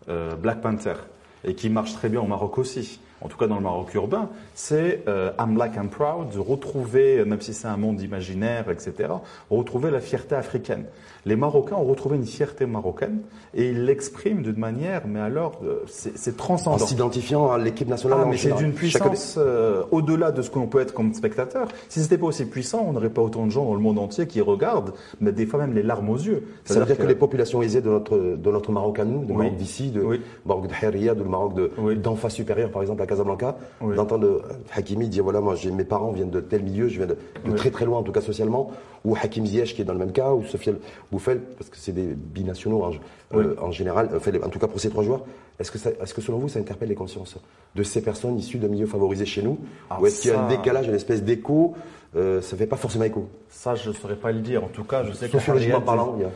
euh, 0.09 0.35
Black 0.35 0.61
Panther, 0.61 0.95
et 1.43 1.53
qui 1.53 1.69
marche 1.69 1.93
très 1.93 2.09
bien 2.09 2.19
au 2.19 2.25
Maroc 2.25 2.57
aussi, 2.57 2.99
en 3.23 3.27
tout 3.27 3.37
cas 3.37 3.47
dans 3.47 3.55
le 3.55 3.61
Maroc 3.61 3.93
urbain, 3.93 4.29
c'est 4.53 5.03
euh, 5.07 5.31
I'm 5.39 5.55
Black 5.55 5.77
and 5.77 5.87
Proud, 5.87 6.29
de 6.33 6.39
retrouver, 6.39 7.23
même 7.25 7.41
si 7.41 7.53
c'est 7.53 7.67
un 7.67 7.77
monde 7.77 8.01
imaginaire, 8.01 8.69
etc., 8.69 9.09
retrouver 9.49 9.91
la 9.91 10.01
fierté 10.01 10.35
africaine. 10.35 10.85
Les 11.25 11.37
Marocains 11.37 11.77
ont 11.77 11.85
retrouvé 11.85 12.17
une 12.17 12.25
fierté 12.25 12.65
marocaine 12.65 13.21
et 13.53 13.69
ils 13.69 13.85
l'expriment 13.85 14.41
d'une 14.41 14.57
manière, 14.57 15.03
mais 15.07 15.21
alors, 15.21 15.61
euh, 15.63 15.79
c'est 15.87 16.35
transcendant. 16.35 16.83
En 16.83 16.85
s'identifiant 16.85 17.49
à 17.49 17.57
l'équipe 17.57 17.87
nationale. 17.87 18.19
Ah, 18.23 18.27
mais 18.29 18.35
c'est 18.35 18.53
d'une 18.55 18.73
puissance 18.73 19.35
euh, 19.37 19.83
au-delà 19.91 20.31
de 20.31 20.41
ce 20.41 20.49
que 20.49 20.59
l'on 20.59 20.67
peut 20.67 20.81
être 20.81 20.93
comme 20.93 21.13
spectateur. 21.13 21.69
Si 21.87 21.99
ce 21.99 22.05
n'était 22.05 22.17
pas 22.17 22.27
aussi 22.27 22.45
puissant, 22.45 22.85
on 22.87 22.93
n'aurait 22.93 23.09
pas 23.09 23.21
autant 23.21 23.45
de 23.45 23.51
gens 23.51 23.63
dans 23.63 23.73
le 23.73 23.79
monde 23.79 23.99
entier 23.99 24.27
qui 24.27 24.41
regardent, 24.41 24.93
mais 25.21 25.31
des 25.31 25.45
fois 25.45 25.59
même 25.59 25.73
les 25.73 25.83
larmes 25.83 26.09
aux 26.09 26.17
yeux. 26.17 26.45
Ça, 26.65 26.79
veut 26.79 26.85
dire 26.85 26.97
que... 26.97 27.03
les 27.03 27.15
populations 27.15 27.61
aisées 27.61 27.81
de 27.81 27.89
notre, 27.89 28.17
de 28.17 28.51
notre 28.51 28.71
Maroc 28.73 28.99
à 28.99 29.05
nous, 29.05 29.23
de 29.23 29.31
Maroc 29.31 29.55
d'ici, 29.55 29.91
de 29.91 30.19
Maroc 30.45 30.67
de 30.67 30.85
Haria, 30.85 31.15
de 31.15 31.23
Maroc 31.23 31.53
d'en 32.01 32.15
face 32.15 32.33
supérieure, 32.33 32.69
par 32.69 32.81
exemple 32.81 33.01
à 33.01 33.05
Casablanca, 33.13 33.55
d'entendre 33.81 34.41
Hakimi 34.75 35.07
dire 35.07 35.23
voilà, 35.23 35.39
moi 35.41 35.55
mes 35.71 35.83
parents 35.83 36.11
viennent 36.11 36.29
de 36.29 36.41
tel 36.41 36.63
milieu, 36.63 36.87
je 36.87 36.97
viens 36.97 37.07
de, 37.07 37.55
très 37.55 37.71
très 37.71 37.85
loin, 37.85 37.99
en 37.99 38.03
tout 38.03 38.11
cas 38.11 38.21
socialement, 38.21 38.71
ou 39.05 39.15
Hakim 39.15 39.45
Ziyech 39.45 39.75
qui 39.75 39.81
est 39.81 39.85
dans 39.85 39.93
le 39.93 39.99
même 39.99 40.11
cas, 40.11 40.31
ou 40.33 40.43
Sofiane 40.43 40.77
Bouffel, 41.11 41.41
parce 41.57 41.69
que 41.69 41.77
c'est 41.77 41.91
des 41.91 42.15
binationaux 42.15 42.83
en, 42.83 42.91
euh, 43.37 43.55
en 43.61 43.71
général, 43.71 44.09
en 44.15 44.49
tout 44.49 44.59
cas 44.59 44.67
pour 44.67 44.79
ces 44.79 44.89
trois 44.89 45.03
joueurs. 45.03 45.21
Est-ce 45.59 45.71
que, 45.71 45.77
est 45.77 46.13
que 46.13 46.21
selon 46.21 46.39
vous, 46.39 46.49
ça 46.49 46.59
interpelle 46.59 46.89
les 46.89 46.95
consciences 46.95 47.37
de 47.75 47.83
ces 47.83 48.01
personnes 48.01 48.37
issues 48.37 48.57
de 48.57 48.67
milieux 48.67 48.87
favorisés 48.87 49.25
chez 49.25 49.41
nous 49.41 49.59
ah, 49.89 49.99
Ou 50.01 50.07
est-ce 50.07 50.21
qu'il 50.21 50.31
y 50.31 50.33
a 50.33 50.41
un 50.41 50.47
décalage, 50.47 50.87
une 50.87 50.95
espèce 50.95 51.23
d'écho 51.23 51.75
euh, 52.15 52.41
ça 52.41 52.55
ne 52.55 52.59
fait 52.59 52.67
pas 52.67 52.75
forcément 52.75 53.05
écho. 53.05 53.27
Ça, 53.49 53.73
je 53.73 53.89
ne 53.89 53.93
saurais 53.95 54.15
pas 54.15 54.31
le 54.31 54.39
dire. 54.39 54.63
En 54.63 54.67
tout 54.67 54.83
cas, 54.83 55.03
je 55.03 55.13
sais 55.13 55.25
que. 55.25 55.31
Sociologiquement 55.31 55.81
parlant, 55.81 56.13
il 56.17 56.21
y 56.21 56.25
a... 56.25 56.29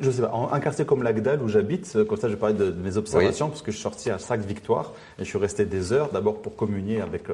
Je 0.00 0.10
sais 0.10 0.22
pas. 0.22 0.48
un 0.52 0.60
quartier 0.60 0.86
comme 0.86 1.02
l'Agdal 1.02 1.42
où 1.42 1.48
j'habite, 1.48 1.92
euh, 1.96 2.04
comme 2.04 2.16
ça, 2.16 2.28
je 2.28 2.34
vais 2.34 2.40
parler 2.40 2.54
de, 2.54 2.70
mes 2.70 2.96
observations, 2.96 3.48
parce 3.48 3.60
que 3.60 3.70
je 3.70 3.76
suis 3.76 3.82
sorti 3.82 4.10
à 4.10 4.16
chaque 4.16 4.40
victoire 4.40 4.92
et 5.18 5.24
je 5.24 5.28
suis 5.28 5.38
resté 5.38 5.66
des 5.66 5.92
heures, 5.92 6.10
d'abord 6.10 6.40
pour 6.40 6.56
communier 6.56 7.02
avec 7.02 7.24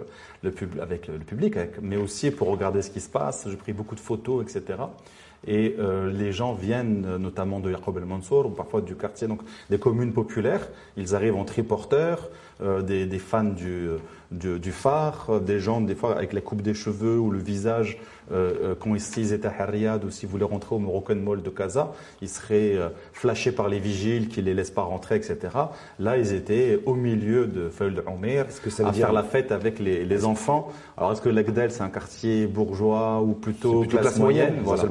le, 0.42 0.50
pub... 0.50 0.80
avec 0.80 1.06
le 1.06 1.18
public, 1.18 1.54
mais 1.82 1.96
aussi 1.96 2.32
pour 2.32 2.48
regarder 2.48 2.82
ce 2.82 2.90
qui 2.90 3.00
se 3.00 3.08
passe. 3.08 3.46
J'ai 3.48 3.56
pris 3.56 3.72
beaucoup 3.72 3.94
de 3.94 4.00
photos, 4.00 4.42
etc. 4.42 4.78
Et 5.46 5.76
euh, 5.78 6.10
les 6.10 6.32
gens 6.32 6.54
viennent 6.54 7.04
euh, 7.06 7.18
notamment 7.18 7.60
de 7.60 7.70
Yaqub 7.70 7.96
el 7.98 8.04
Mansour 8.04 8.46
ou 8.46 8.50
parfois 8.50 8.80
du 8.80 8.94
quartier, 8.94 9.28
donc 9.28 9.40
des 9.70 9.78
communes 9.78 10.12
populaires. 10.12 10.68
Ils 10.96 11.14
arrivent 11.14 11.36
en 11.36 11.44
triporteurs, 11.44 12.30
euh, 12.62 12.82
des, 12.82 13.06
des, 13.06 13.18
fans 13.18 13.44
du, 13.44 13.88
du, 14.30 14.58
du, 14.58 14.72
phare, 14.72 15.40
des 15.40 15.60
gens 15.60 15.80
des 15.80 15.94
fois 15.94 16.16
avec 16.16 16.32
la 16.32 16.40
coupe 16.40 16.62
des 16.62 16.74
cheveux 16.74 17.18
ou 17.18 17.30
le 17.30 17.38
visage 17.38 17.98
euh, 18.32 18.74
quand 18.78 18.94
ils 18.94 19.32
étaient 19.32 19.48
à 19.48 19.66
Riyad 19.66 20.04
ou 20.04 20.10
s'ils 20.10 20.28
voulaient 20.28 20.44
rentrer 20.44 20.74
au 20.74 20.78
Moroccan 20.78 21.16
Mall 21.16 21.42
de 21.42 21.50
Casa, 21.50 21.92
ils 22.22 22.28
seraient 22.28 22.78
flashés 23.12 23.52
par 23.52 23.68
les 23.68 23.78
vigiles 23.78 24.28
qui 24.28 24.40
les 24.40 24.54
laissent 24.54 24.70
pas 24.70 24.82
rentrer, 24.82 25.16
etc. 25.16 25.38
Là, 25.98 26.16
ils 26.16 26.32
étaient 26.32 26.80
au 26.86 26.94
milieu 26.94 27.46
de 27.46 27.68
Feul 27.68 28.02
Omer 28.06 28.46
à 28.84 28.92
faire 28.92 29.12
la 29.12 29.22
fête 29.24 29.52
avec 29.52 29.78
les, 29.78 30.04
les 30.04 30.24
enfants. 30.24 30.72
Alors, 30.96 31.12
est-ce 31.12 31.20
que 31.20 31.28
l'Agdel, 31.28 31.70
c'est 31.70 31.82
un 31.82 31.90
quartier 31.90 32.46
bourgeois 32.46 33.20
ou 33.20 33.32
plutôt, 33.32 33.82
classe, 33.82 34.18
moyenne, 34.18 34.60
voilà. 34.62 34.84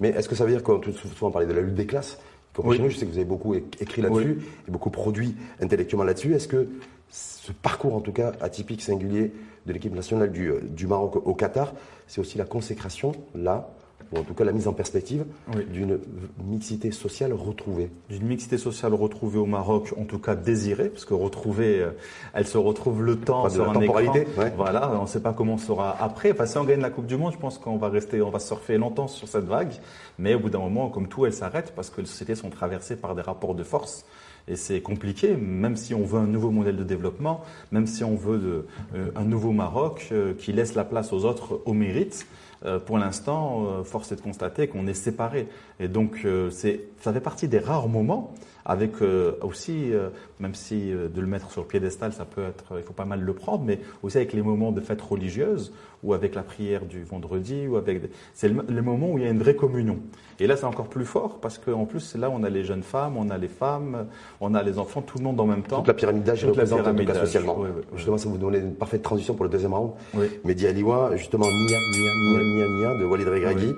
Mais 0.00 0.08
est-ce 0.10 0.28
que 0.28 0.34
ça 0.34 0.44
veut 0.44 0.50
dire 0.50 0.62
qu'on 0.62 0.80
souvent 0.82 1.30
parler 1.30 1.46
de 1.46 1.52
la 1.52 1.60
lutte 1.60 1.74
des 1.74 1.86
classes? 1.86 2.18
Oui. 2.58 2.80
je 2.88 2.96
sais 2.96 3.06
que 3.06 3.10
vous 3.10 3.18
avez 3.18 3.24
beaucoup 3.24 3.54
écrit 3.54 4.02
là-dessus 4.02 4.38
et 4.66 4.70
beaucoup 4.70 4.90
produit 4.90 5.36
intellectuellement 5.60 6.04
là-dessus. 6.04 6.34
Est-ce 6.34 6.48
que 6.48 6.68
ce 7.10 7.52
parcours, 7.52 7.94
en 7.94 8.00
tout 8.00 8.12
cas 8.12 8.32
atypique, 8.40 8.82
singulier, 8.82 9.32
de 9.66 9.72
l'équipe 9.72 9.94
nationale 9.94 10.32
du, 10.32 10.50
euh, 10.50 10.60
du 10.62 10.86
Maroc 10.86 11.16
au 11.16 11.34
Qatar, 11.34 11.72
c'est 12.06 12.20
aussi 12.20 12.38
la 12.38 12.44
consécration, 12.44 13.12
là, 13.34 13.70
ou 14.12 14.18
en 14.18 14.22
tout 14.22 14.34
cas 14.34 14.44
la 14.44 14.52
mise 14.52 14.68
en 14.68 14.72
perspective 14.72 15.24
d'une 15.72 15.98
mixité 16.44 16.90
sociale 16.90 17.32
retrouvée. 17.32 17.90
D'une 18.08 18.26
mixité 18.26 18.58
sociale 18.58 18.94
retrouvée 18.94 19.38
au 19.38 19.46
Maroc, 19.46 19.94
en 19.96 20.04
tout 20.04 20.18
cas 20.18 20.34
désirée, 20.34 20.88
parce 20.88 21.04
que 21.04 21.14
retrouvée, 21.14 21.80
euh, 21.80 21.90
elle 22.34 22.46
se 22.46 22.58
retrouve 22.58 23.02
le 23.02 23.16
temps 23.16 23.48
sur 23.48 23.68
un 23.68 23.74
temporalité, 23.74 24.26
Voilà, 24.56 24.92
on 24.98 25.02
ne 25.02 25.06
sait 25.06 25.20
pas 25.20 25.32
comment 25.32 25.54
on 25.54 25.58
sera 25.58 25.96
après. 26.00 26.32
Enfin, 26.32 26.46
si 26.46 26.58
on 26.58 26.64
gagne 26.64 26.80
la 26.80 26.90
Coupe 26.90 27.06
du 27.06 27.16
Monde, 27.16 27.32
je 27.32 27.38
pense 27.38 27.58
qu'on 27.58 27.76
va 27.76 27.88
rester, 27.88 28.20
on 28.22 28.30
va 28.30 28.38
surfer 28.38 28.78
longtemps 28.78 29.08
sur 29.08 29.28
cette 29.28 29.44
vague, 29.44 29.72
mais 30.18 30.34
au 30.34 30.40
bout 30.40 30.50
d'un 30.50 30.58
moment, 30.58 30.88
comme 30.88 31.08
tout, 31.08 31.26
elle 31.26 31.32
s'arrête 31.32 31.72
parce 31.76 31.90
que 31.90 32.00
les 32.00 32.06
sociétés 32.06 32.34
sont 32.34 32.50
traversées 32.50 32.96
par 32.96 33.14
des 33.14 33.22
rapports 33.22 33.54
de 33.54 33.62
force. 33.62 34.04
Et 34.48 34.56
c'est 34.56 34.80
compliqué, 34.80 35.36
même 35.36 35.76
si 35.76 35.94
on 35.94 36.02
veut 36.02 36.18
un 36.18 36.26
nouveau 36.26 36.50
modèle 36.50 36.76
de 36.76 36.82
développement, 36.82 37.42
même 37.70 37.86
si 37.86 38.02
on 38.02 38.16
veut 38.16 38.38
de, 38.38 38.66
euh, 38.94 39.10
un 39.14 39.24
nouveau 39.24 39.52
Maroc 39.52 40.08
euh, 40.12 40.34
qui 40.34 40.52
laisse 40.52 40.74
la 40.74 40.84
place 40.84 41.12
aux 41.12 41.24
autres 41.24 41.60
au 41.66 41.72
mérite. 41.72 42.26
Euh, 42.66 42.78
pour 42.78 42.98
l'instant, 42.98 43.64
euh, 43.66 43.84
force 43.84 44.12
est 44.12 44.16
de 44.16 44.20
constater 44.20 44.68
qu'on 44.68 44.86
est 44.86 44.94
séparés. 44.94 45.48
Et 45.78 45.88
donc, 45.88 46.20
euh, 46.24 46.50
c'est, 46.50 46.88
ça 47.00 47.12
fait 47.12 47.20
partie 47.20 47.48
des 47.48 47.58
rares 47.58 47.88
moments 47.88 48.34
avec 48.66 48.96
aussi, 49.40 49.90
même 50.38 50.54
si 50.54 50.90
de 50.90 51.20
le 51.20 51.26
mettre 51.26 51.50
sur 51.50 51.62
le 51.62 51.66
piédestal, 51.66 52.12
ça 52.12 52.26
peut 52.26 52.44
être, 52.44 52.76
il 52.76 52.82
faut 52.82 52.92
pas 52.92 53.06
mal 53.06 53.20
le 53.20 53.32
prendre, 53.32 53.64
mais 53.64 53.80
aussi 54.02 54.18
avec 54.18 54.34
les 54.34 54.42
moments 54.42 54.70
de 54.70 54.82
fête 54.82 55.00
religieuse 55.00 55.72
ou 56.02 56.14
avec 56.14 56.34
la 56.34 56.42
prière 56.42 56.84
du 56.86 57.02
vendredi 57.02 57.66
ou 57.66 57.76
avec, 57.76 58.02
c'est 58.32 58.48
le, 58.48 58.82
moment 58.82 59.12
où 59.12 59.18
il 59.18 59.24
y 59.24 59.26
a 59.26 59.30
une 59.30 59.38
vraie 59.38 59.54
communion. 59.54 59.98
Et 60.38 60.46
là, 60.46 60.56
c'est 60.56 60.64
encore 60.64 60.88
plus 60.88 61.04
fort 61.04 61.38
parce 61.40 61.58
qu'en 61.58 61.84
plus, 61.84 62.14
là, 62.16 62.30
on 62.30 62.42
a 62.42 62.48
les 62.48 62.64
jeunes 62.64 62.82
femmes, 62.82 63.16
on 63.16 63.28
a 63.30 63.36
les 63.36 63.48
femmes, 63.48 64.06
on 64.40 64.54
a 64.54 64.62
les 64.62 64.78
enfants, 64.78 65.02
tout 65.02 65.18
le 65.18 65.24
monde 65.24 65.38
en 65.40 65.46
même 65.46 65.62
temps. 65.62 65.78
Toute 65.78 65.88
la 65.88 65.94
pyramide 65.94 66.22
d'âge 66.22 66.44
est 66.44 66.48
représentée 66.48 67.14
socialement. 67.14 67.64
justement, 67.94 68.18
ça 68.18 68.28
vous 68.28 68.38
donne 68.38 68.54
une 68.54 68.74
parfaite 68.74 69.02
transition 69.02 69.34
pour 69.34 69.44
le 69.44 69.50
deuxième 69.50 69.74
round. 69.74 69.92
Oui. 70.14 70.26
Mehdi 70.44 70.66
Aliwa, 70.66 71.16
justement, 71.16 71.46
Nia, 71.46 71.78
Nia, 71.92 72.12
Nia, 72.14 72.49
Nia, 72.50 72.94
de 72.94 73.04
Walid 73.04 73.28
Regragui. 73.28 73.74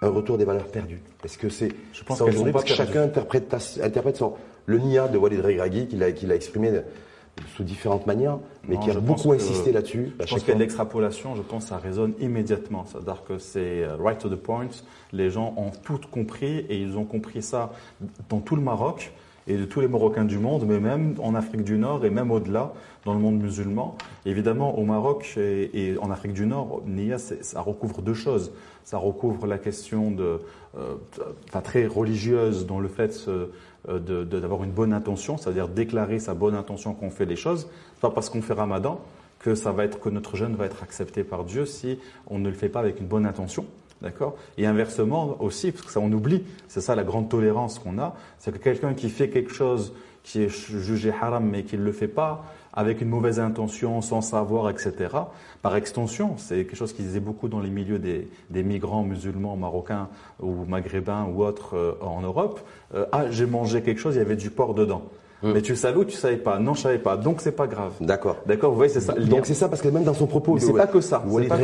Un 0.00 0.08
retour 0.08 0.36
des 0.36 0.44
valeurs 0.44 0.66
perdues. 0.66 1.00
Est-ce 1.22 1.38
que 1.38 1.48
c'est 1.48 1.68
Je 1.92 2.02
pense 2.02 2.20
qu'elles 2.20 2.52
parce 2.52 2.64
que 2.64 2.74
chacun 2.74 3.02
interprète, 3.02 3.54
interprète 3.80 4.16
son, 4.16 4.34
le 4.66 4.78
Nia 4.78 5.06
de 5.06 5.16
Walid 5.16 5.40
Regragui 5.40 5.86
qu'il 5.86 6.02
a, 6.02 6.34
exprimé 6.34 6.72
sous 7.56 7.62
différentes 7.62 8.06
manières, 8.06 8.38
mais 8.68 8.78
qui 8.78 8.90
a 8.90 8.94
beaucoup 8.98 9.32
insisté 9.32 9.72
là-dessus. 9.72 10.12
Je 10.20 10.26
pense 10.26 10.40
qu'il 10.40 10.48
y 10.48 10.52
a 10.52 10.54
de 10.54 10.60
l'extrapolation, 10.60 11.36
je 11.36 11.42
pense 11.42 11.64
que 11.64 11.68
ça 11.70 11.78
résonne 11.78 12.14
immédiatement. 12.20 12.84
C'est-à-dire 12.86 13.22
que 13.24 13.38
c'est 13.38 13.84
euh, 13.84 13.96
right 13.96 14.18
to 14.18 14.28
the 14.28 14.36
point, 14.36 14.68
les 15.12 15.30
gens 15.30 15.54
ont 15.56 15.70
tout 15.70 16.00
compris 16.10 16.58
et 16.68 16.76
ils 16.76 16.96
ont 16.98 17.04
compris 17.04 17.42
ça 17.42 17.72
dans 18.28 18.40
tout 18.40 18.56
le 18.56 18.62
Maroc 18.62 19.12
et 19.46 19.56
de 19.56 19.64
tous 19.64 19.80
les 19.80 19.88
Marocains 19.88 20.24
du 20.24 20.38
monde, 20.38 20.64
mais 20.66 20.78
même 20.78 21.14
en 21.20 21.34
Afrique 21.34 21.64
du 21.64 21.76
Nord 21.78 22.04
et 22.04 22.10
même 22.10 22.30
au-delà, 22.30 22.72
dans 23.04 23.14
le 23.14 23.20
monde 23.20 23.40
musulman. 23.40 23.96
Évidemment, 24.26 24.78
au 24.78 24.84
Maroc 24.84 25.34
et, 25.36 25.96
en 26.00 26.10
Afrique 26.10 26.32
du 26.32 26.46
Nord, 26.46 26.82
Nia, 26.86 27.18
ça 27.18 27.60
recouvre 27.60 28.02
deux 28.02 28.14
choses. 28.14 28.52
Ça 28.84 28.98
recouvre 28.98 29.46
la 29.46 29.58
question 29.58 30.10
de, 30.10 30.38
euh, 30.76 30.94
très 31.62 31.86
religieuse 31.86 32.66
dans 32.66 32.80
le 32.80 32.88
fait 32.88 33.26
euh, 33.28 33.48
d'avoir 34.24 34.64
une 34.64 34.70
bonne 34.70 34.92
intention, 34.92 35.36
c'est-à-dire 35.36 35.68
déclarer 35.68 36.18
sa 36.18 36.34
bonne 36.34 36.54
intention 36.54 36.94
qu'on 36.94 37.10
fait 37.10 37.26
les 37.26 37.36
choses. 37.36 37.68
Pas 38.00 38.10
parce 38.10 38.30
qu'on 38.30 38.42
fait 38.42 38.54
Ramadan 38.54 39.00
que 39.38 39.54
ça 39.54 39.72
va 39.72 39.84
être 39.84 39.98
que 40.00 40.08
notre 40.08 40.36
jeûne 40.36 40.54
va 40.54 40.66
être 40.66 40.82
accepté 40.82 41.24
par 41.24 41.44
Dieu 41.44 41.66
si 41.66 41.98
on 42.28 42.38
ne 42.38 42.48
le 42.48 42.54
fait 42.54 42.68
pas 42.68 42.80
avec 42.80 43.00
une 43.00 43.06
bonne 43.06 43.26
intention. 43.26 43.66
D'accord 44.02 44.36
Et 44.58 44.66
inversement 44.66 45.36
aussi, 45.40 45.70
parce 45.70 45.86
que 45.86 45.92
ça 45.92 46.00
on 46.00 46.10
oublie, 46.10 46.42
c'est 46.66 46.80
ça 46.80 46.96
la 46.96 47.04
grande 47.04 47.28
tolérance 47.28 47.78
qu'on 47.78 47.98
a, 47.98 48.16
c'est 48.38 48.52
que 48.52 48.58
quelqu'un 48.58 48.94
qui 48.94 49.08
fait 49.08 49.28
quelque 49.28 49.52
chose 49.52 49.94
qui 50.24 50.42
est 50.42 50.48
jugé 50.48 51.12
haram 51.12 51.48
mais 51.48 51.62
qui 51.62 51.76
ne 51.78 51.84
le 51.84 51.92
fait 51.92 52.08
pas 52.08 52.44
avec 52.72 53.00
une 53.00 53.08
mauvaise 53.08 53.38
intention, 53.38 54.00
sans 54.00 54.22
savoir, 54.22 54.70
etc. 54.70 54.94
Par 55.60 55.76
extension, 55.76 56.36
c'est 56.38 56.64
quelque 56.64 56.76
chose 56.76 56.92
qui 56.92 57.02
disait 57.02 57.20
beaucoup 57.20 57.48
dans 57.48 57.60
les 57.60 57.70
milieux 57.70 57.98
des, 57.98 58.62
migrants 58.62 59.02
musulmans 59.02 59.56
marocains 59.56 60.08
ou 60.40 60.64
maghrébins 60.64 61.26
ou 61.26 61.44
autres 61.44 61.76
euh, 61.76 61.92
en 62.00 62.22
Europe. 62.22 62.60
Euh, 62.94 63.04
ah, 63.12 63.30
j'ai 63.30 63.46
mangé 63.46 63.82
quelque 63.82 64.00
chose, 64.00 64.14
il 64.14 64.18
y 64.18 64.22
avait 64.22 64.36
du 64.36 64.50
porc 64.50 64.74
dedans. 64.74 65.02
Hum. 65.42 65.52
Mais 65.54 65.62
tu 65.62 65.74
savais 65.74 65.98
ou 65.98 66.04
tu 66.04 66.16
savais 66.16 66.36
pas 66.36 66.58
Non, 66.58 66.74
je 66.74 66.82
savais 66.82 66.98
pas. 66.98 67.16
Donc 67.16 67.40
c'est 67.40 67.52
pas 67.52 67.66
grave. 67.66 67.92
D'accord. 68.00 68.36
D'accord. 68.46 68.70
Vous 68.70 68.76
voyez, 68.76 68.92
c'est 68.92 69.00
ça. 69.00 69.14
Donc 69.14 69.46
c'est 69.46 69.54
ça 69.54 69.68
parce 69.68 69.82
que 69.82 69.88
même 69.88 70.04
dans 70.04 70.14
son 70.14 70.26
propos, 70.26 70.58
c'est 70.58 70.72
pas 70.72 70.86
que 70.86 71.00
ça. 71.00 71.22
Vous 71.26 71.42
pas 71.44 71.58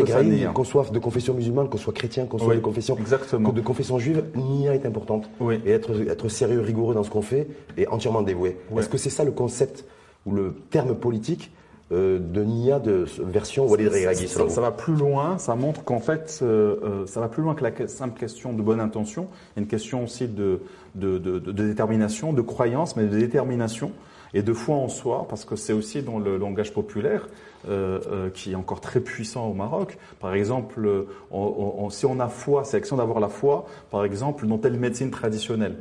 qu'on 0.55 0.65
soit 0.65 0.91
de 0.91 0.99
confession 0.99 1.35
musulmane, 1.35 1.69
qu'on 1.69 1.79
soit 1.79 1.93
chrétien, 1.93 2.27
qu'on 2.27 2.39
soit 2.39 2.55
de 2.55 2.61
confession, 2.61 2.97
exactement. 2.97 3.53
de 3.53 3.61
confession 3.61 3.99
juive, 3.99 4.25
nia 4.35 4.75
est 4.75 4.87
importante. 4.87 5.31
Oui. 5.41 5.61
Et 5.65 5.71
être 5.71 5.91
être 6.09 6.29
sérieux, 6.29 6.61
rigoureux 6.61 6.95
dans 6.95 7.05
ce 7.05 7.11
qu'on 7.11 7.23
fait 7.23 7.49
et 7.77 7.87
entièrement 7.89 8.23
dévoué. 8.23 8.57
Est-ce 8.77 8.89
que 8.89 8.99
c'est 8.99 9.11
ça 9.11 9.25
le 9.25 9.33
concept 9.33 9.85
ou 10.27 10.33
le 10.33 10.55
terme 10.71 10.95
politique 10.95 11.51
euh, 11.91 12.19
de 12.19 12.43
Nia 12.43 12.79
de 12.79 13.07
version 13.19 13.67
Walid 13.67 13.89
Regragui 13.89 14.29
ça, 14.29 14.49
ça, 14.49 14.61
va 14.61 14.71
plus 14.71 14.95
loin, 14.95 15.39
ça 15.39 15.55
montre 15.55 15.85
qu'en 15.85 16.01
fait, 16.01 16.41
euh, 16.43 16.77
euh, 16.83 17.07
ça 17.07 17.21
va 17.21 17.29
plus 17.29 17.43
loin 17.43 17.55
que 17.55 17.65
la 17.65 17.89
simple 17.89 18.19
question 18.19 18.53
de 18.53 18.63
bonne 18.63 18.81
intention. 18.81 19.29
Il 19.31 19.57
y 19.57 19.61
a 19.61 19.63
une 19.63 19.69
question 19.69 20.05
aussi 20.05 20.29
de, 20.29 20.61
de, 20.95 21.19
de, 21.19 21.39
de 21.39 21.53
détermination, 21.53 22.33
de 22.33 22.43
croyance, 22.43 22.97
mais 22.97 23.05
de 23.05 23.19
détermination 23.19 23.93
et 24.35 24.43
de 24.43 24.53
foi 24.53 24.77
en 24.77 24.89
soi, 24.89 25.27
parce 25.29 25.45
que 25.45 25.57
c'est 25.57 25.73
aussi 25.73 26.03
dans 26.03 26.19
le 26.19 26.37
langage 26.37 26.73
populaire 26.73 27.29
euh, 27.69 27.99
euh, 28.11 28.31
qui 28.31 28.53
est 28.53 28.55
encore 28.55 28.81
très 28.81 29.01
puissant 29.01 29.47
au 29.49 29.55
Maroc. 29.55 29.99
Par 30.21 30.35
exemple, 30.35 31.07
on, 31.31 31.75
on, 31.79 31.91
si 31.91 32.07
on 32.07 32.21
a 32.21 32.29
foi, 32.29 32.65
c'est 32.65 32.77
l'action 32.77 32.97
d'avoir 32.97 33.21
la 33.21 33.29
foi, 33.29 33.67
par 33.91 34.05
exemple, 34.05 34.47
dans 34.47 34.59
telle 34.59 34.79
médecine 34.79 35.11
traditionnelle 35.11 35.77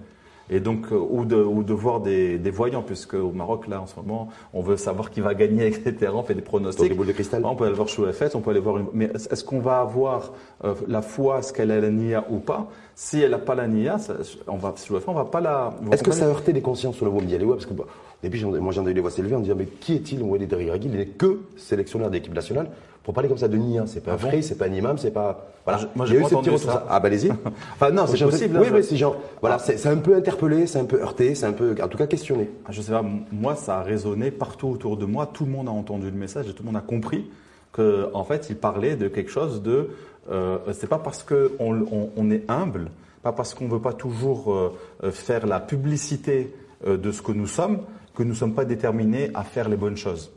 et 0.49 0.59
donc 0.59 0.91
euh, 0.91 0.95
ou 0.95 1.25
de, 1.25 1.35
ou 1.35 1.63
de 1.63 1.73
voir 1.73 1.99
des, 1.99 2.37
des 2.37 2.51
voyants, 2.51 2.81
puisque 2.81 3.15
au 3.15 3.31
Maroc 3.31 3.67
là 3.67 3.81
en 3.81 3.87
ce 3.87 3.95
moment, 3.95 4.29
on 4.53 4.61
veut 4.61 4.77
savoir 4.77 5.11
qui 5.11 5.21
va 5.21 5.33
gagner, 5.33 5.67
etc. 5.67 6.11
On 6.13 6.23
fait 6.23 6.35
des 6.35 6.41
pronostics. 6.41 6.89
Des 6.89 6.95
boules 6.95 7.07
de 7.07 7.11
cristal. 7.11 7.45
On 7.45 7.55
peut 7.55 7.65
aller 7.65 7.73
voir 7.73 7.87
Chouafet, 7.87 8.35
on 8.35 8.41
peut 8.41 8.51
aller 8.51 8.59
voir. 8.59 8.77
Une... 8.77 8.87
Mais 8.93 9.05
est-ce 9.05 9.43
qu'on 9.43 9.59
va 9.59 9.79
avoir 9.79 10.33
euh, 10.63 10.73
la 10.87 11.01
foi, 11.01 11.39
est-ce 11.39 11.53
qu'elle 11.53 11.71
a 11.71 11.79
la 11.79 11.89
nia 11.89 12.25
ou 12.29 12.39
pas? 12.39 12.67
Si 12.95 13.21
elle 13.21 13.31
n'a 13.31 13.37
pas 13.37 13.55
la 13.55 13.67
nia, 13.67 13.97
ça, 13.97 14.15
on 14.47 14.57
va 14.57 14.73
Chouafet, 14.75 15.09
on 15.09 15.13
va 15.13 15.25
pas 15.25 15.41
la. 15.41 15.73
Est-ce 15.91 16.03
que 16.03 16.11
ça 16.11 16.25
a 16.25 16.29
heurté 16.29 16.53
les 16.53 16.61
consciences 16.61 16.95
sur 16.95 17.05
le 17.05 17.11
voie 17.11 17.21
ouais, 17.21 17.47
parce 17.47 17.65
que 17.65 17.73
bah, 17.73 17.85
et 18.23 18.29
puis 18.29 18.43
moi 18.43 18.71
j'ai 18.71 18.79
entendu 18.79 18.93
les 18.95 19.01
voix 19.01 19.11
s'élever 19.11 19.35
en 19.35 19.41
disant 19.41 19.55
mais 19.55 19.67
qui 19.67 19.93
est-il 19.93 20.23
Walid 20.23 20.51
Regragui 20.51 20.89
Il 20.91 20.97
n'est 20.97 21.05
que 21.05 21.41
sélectionneur 21.55 22.09
d'équipe 22.09 22.33
nationale 22.33 22.69
pour 23.07 23.13
parler 23.13 23.29
comme 23.29 23.37
ça 23.37 23.47
de 23.47 23.55
Nia, 23.55 23.85
c'est 23.87 24.03
pas 24.03 24.17
ah 24.21 24.27
un 24.27 24.41
c'est 24.41 24.57
pas 24.57 24.65
un 24.65 24.73
imam, 24.73 24.97
c'est 24.97 25.11
pas. 25.11 25.47
Voilà. 25.63 25.79
moi, 25.95 26.05
j'ai 26.05 26.17
eu 26.17 26.25
ces 26.25 26.35
petits 26.35 26.57
ça. 26.57 26.85
Ah, 26.89 26.99
bah, 26.99 27.07
allez-y. 27.07 27.31
enfin, 27.73 27.89
non, 27.89 28.05
c'est 28.05 28.21
possible. 28.21 28.57
Hein, 28.57 28.63
oui, 28.65 28.67
oui, 28.73 28.83
c'est 28.83 28.97
genre. 28.97 29.15
Voilà, 29.39 29.55
ah. 29.55 29.59
c'est 29.63 29.87
un 29.87 29.95
peu 29.95 30.13
interpellé, 30.17 30.67
c'est 30.67 30.79
un 30.79 30.83
peu 30.83 31.01
heurté, 31.01 31.33
c'est 31.33 31.45
un 31.45 31.53
peu, 31.53 31.73
en 31.81 31.87
tout 31.87 31.97
cas, 31.97 32.05
questionné. 32.05 32.49
Ah, 32.65 32.73
je 32.73 32.81
sais 32.81 32.91
pas, 32.91 33.05
moi, 33.31 33.55
ça 33.55 33.77
a 33.77 33.81
résonné 33.81 34.29
partout 34.29 34.67
autour 34.67 34.97
de 34.97 35.05
moi. 35.05 35.25
Tout 35.33 35.45
le 35.45 35.51
monde 35.51 35.69
a 35.69 35.71
entendu 35.71 36.11
le 36.11 36.17
message 36.17 36.49
et 36.49 36.53
tout 36.53 36.63
le 36.63 36.67
monde 36.67 36.75
a 36.75 36.81
compris 36.81 37.31
que, 37.71 38.09
en 38.13 38.25
fait, 38.25 38.47
il 38.49 38.57
parlait 38.57 38.97
de 38.97 39.07
quelque 39.07 39.31
chose 39.31 39.61
de. 39.61 39.87
Euh, 40.29 40.57
c'est 40.73 40.87
pas 40.87 40.99
parce 40.99 41.23
qu'on 41.23 41.87
on, 41.89 42.09
on, 42.13 42.29
est 42.29 42.43
humble, 42.49 42.91
pas 43.23 43.31
parce 43.31 43.53
qu'on 43.53 43.69
veut 43.69 43.79
pas 43.79 43.93
toujours 43.93 44.53
euh, 44.53 45.11
faire 45.11 45.47
la 45.47 45.61
publicité 45.61 46.53
euh, 46.85 46.97
de 46.97 47.13
ce 47.13 47.21
que 47.21 47.31
nous 47.31 47.47
sommes, 47.47 47.79
que 48.17 48.23
nous 48.23 48.35
sommes 48.35 48.53
pas 48.53 48.65
déterminés 48.65 49.31
à 49.33 49.45
faire 49.45 49.69
les 49.69 49.77
bonnes 49.77 49.95
choses. 49.95 50.29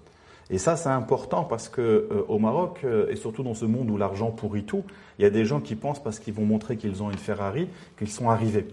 Et 0.51 0.59
ça, 0.59 0.77
c'est 0.77 0.89
important 0.89 1.45
parce 1.45 1.69
que 1.69 1.81
euh, 1.81 2.25
au 2.29 2.39
Maroc, 2.39 2.81
euh, 2.85 3.09
et 3.09 3.17
surtout 3.17 3.45
dans 3.45 3.55
ce 3.55 3.65
monde 3.65 3.89
où 3.89 3.97
l'argent 3.97 4.33
pourrit 4.33 4.65
tout, 4.65 4.83
il 5.19 5.23
y 5.23 5.25
a 5.25 5.31
des 5.31 5.45
gens 5.45 5.61
qui 5.61 5.77
pensent 5.77 6.03
parce 6.03 6.19
qu'ils 6.19 6.35
vont 6.35 6.45
montrer 6.45 6.77
qu'ils 6.77 7.03
ont 7.03 7.11
une 7.11 7.19
Ferrari 7.19 7.69
qu'ils 7.97 8.09
sont 8.09 8.29
arrivés. 8.29 8.67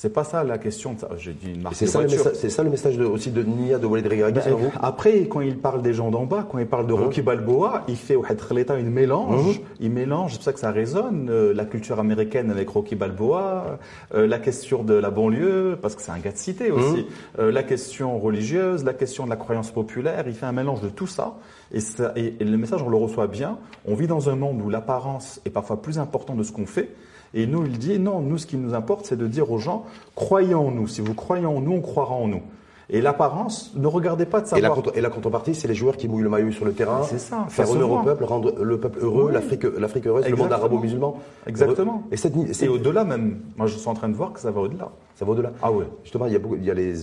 C'est 0.00 0.10
pas 0.10 0.22
ça 0.22 0.44
la 0.44 0.58
question. 0.58 0.94
J'ai 1.16 1.32
dit 1.32 1.50
une 1.54 1.62
marque 1.62 1.74
C'est 1.74 1.88
ça, 1.88 1.98
ça, 2.06 2.62
le 2.62 2.70
message 2.70 2.96
de, 2.96 3.04
aussi 3.04 3.32
de 3.32 3.42
Nia 3.42 3.78
de 3.78 3.86
Walid 3.86 4.06
Regragui, 4.06 4.38
ben, 4.44 4.54
vous? 4.54 4.70
Après, 4.80 5.26
quand 5.26 5.40
il 5.40 5.58
parle 5.58 5.82
des 5.82 5.92
gens 5.92 6.12
d'en 6.12 6.24
bas, 6.24 6.46
quand 6.48 6.58
il 6.58 6.68
parle 6.68 6.86
de 6.86 6.92
Rocky 6.92 7.20
Balboa, 7.20 7.82
il 7.88 7.96
fait 7.96 8.14
au 8.14 8.24
l'État 8.52 8.76
une 8.76 8.92
mélange. 8.92 9.60
Il 9.80 9.90
mélange, 9.90 10.30
c'est 10.30 10.36
pour 10.36 10.44
ça 10.44 10.52
que 10.52 10.60
ça 10.60 10.70
résonne, 10.70 11.26
euh, 11.30 11.52
la 11.52 11.64
culture 11.64 11.98
américaine 11.98 12.48
avec 12.52 12.68
Rocky 12.68 12.94
Balboa, 12.94 13.80
euh, 14.14 14.28
la 14.28 14.38
question 14.38 14.84
de 14.84 14.94
la 14.94 15.10
banlieue, 15.10 15.76
parce 15.82 15.96
que 15.96 16.02
c'est 16.02 16.12
un 16.12 16.20
gars 16.20 16.30
de 16.30 16.38
cité 16.38 16.70
aussi, 16.70 17.04
euh, 17.40 17.50
la 17.50 17.64
question 17.64 18.20
religieuse, 18.20 18.84
la 18.84 18.94
question 18.94 19.24
de 19.24 19.30
la 19.30 19.36
croyance 19.36 19.72
populaire. 19.72 20.22
Il 20.28 20.34
fait 20.34 20.46
un 20.46 20.52
mélange 20.52 20.80
de 20.80 20.90
tout 20.90 21.08
ça. 21.08 21.38
Et, 21.72 21.80
ça, 21.80 22.12
et 22.14 22.36
le 22.38 22.56
message, 22.56 22.84
on 22.84 22.88
le 22.88 22.96
reçoit 22.96 23.26
bien. 23.26 23.58
On 23.84 23.96
vit 23.96 24.06
dans 24.06 24.30
un 24.30 24.36
monde 24.36 24.62
où 24.64 24.70
l'apparence 24.70 25.40
est 25.44 25.50
parfois 25.50 25.82
plus 25.82 25.98
importante 25.98 26.36
de 26.36 26.44
ce 26.44 26.52
qu'on 26.52 26.66
fait. 26.66 26.94
Et 27.34 27.46
nous, 27.46 27.64
il 27.66 27.78
dit, 27.78 27.98
non, 27.98 28.20
nous, 28.20 28.38
ce 28.38 28.46
qui 28.46 28.56
nous 28.56 28.74
importe, 28.74 29.06
c'est 29.06 29.16
de 29.18 29.26
dire 29.26 29.50
aux 29.50 29.58
gens, 29.58 29.84
croyez 30.14 30.54
en 30.54 30.70
nous. 30.70 30.88
Si 30.88 31.00
vous 31.00 31.14
croyez 31.14 31.46
en 31.46 31.60
nous, 31.60 31.72
on 31.72 31.80
croira 31.80 32.14
en 32.14 32.28
nous. 32.28 32.42
Et 32.90 33.02
l'apparence, 33.02 33.72
ne 33.76 33.86
regardez 33.86 34.24
pas 34.24 34.40
de 34.40 34.46
savoir. 34.46 34.82
Et 34.94 35.02
la, 35.02 35.10
contrepartie, 35.10 35.54
c'est 35.54 35.68
les 35.68 35.74
joueurs 35.74 35.98
qui 35.98 36.08
mouillent 36.08 36.22
le 36.22 36.30
maillot 36.30 36.52
sur 36.52 36.64
le 36.64 36.72
terrain. 36.72 37.02
C'est 37.02 37.18
ça. 37.18 37.44
Faire 37.50 37.70
honneur 37.70 37.90
au 37.90 37.98
peuple, 38.02 38.24
rendre 38.24 38.54
le 38.62 38.80
peuple 38.80 39.00
heureux, 39.02 39.30
l'Afrique, 39.30 39.64
l'Afrique 39.64 40.06
heureuse, 40.06 40.26
le 40.26 40.36
monde 40.36 40.52
arabo-musulman. 40.52 41.20
Exactement. 41.46 42.04
Et, 42.10 42.16
cette, 42.16 42.34
et 42.62 42.68
au-delà 42.68 43.04
même. 43.04 43.40
Moi, 43.58 43.66
je 43.66 43.76
suis 43.76 43.88
en 43.88 43.94
train 43.94 44.08
de 44.08 44.14
voir 44.14 44.32
que 44.32 44.40
ça 44.40 44.50
va 44.50 44.62
au-delà. 44.62 44.90
Ça 45.16 45.26
va 45.26 45.32
au-delà. 45.32 45.52
Ah 45.60 45.70
ouais. 45.70 45.84
Justement, 46.02 46.26
il 46.26 46.32
y 46.32 46.36
a, 46.36 46.38
beaucoup, 46.38 46.56
il 46.56 46.64
y 46.64 46.70
a 46.70 46.74
les, 46.74 46.94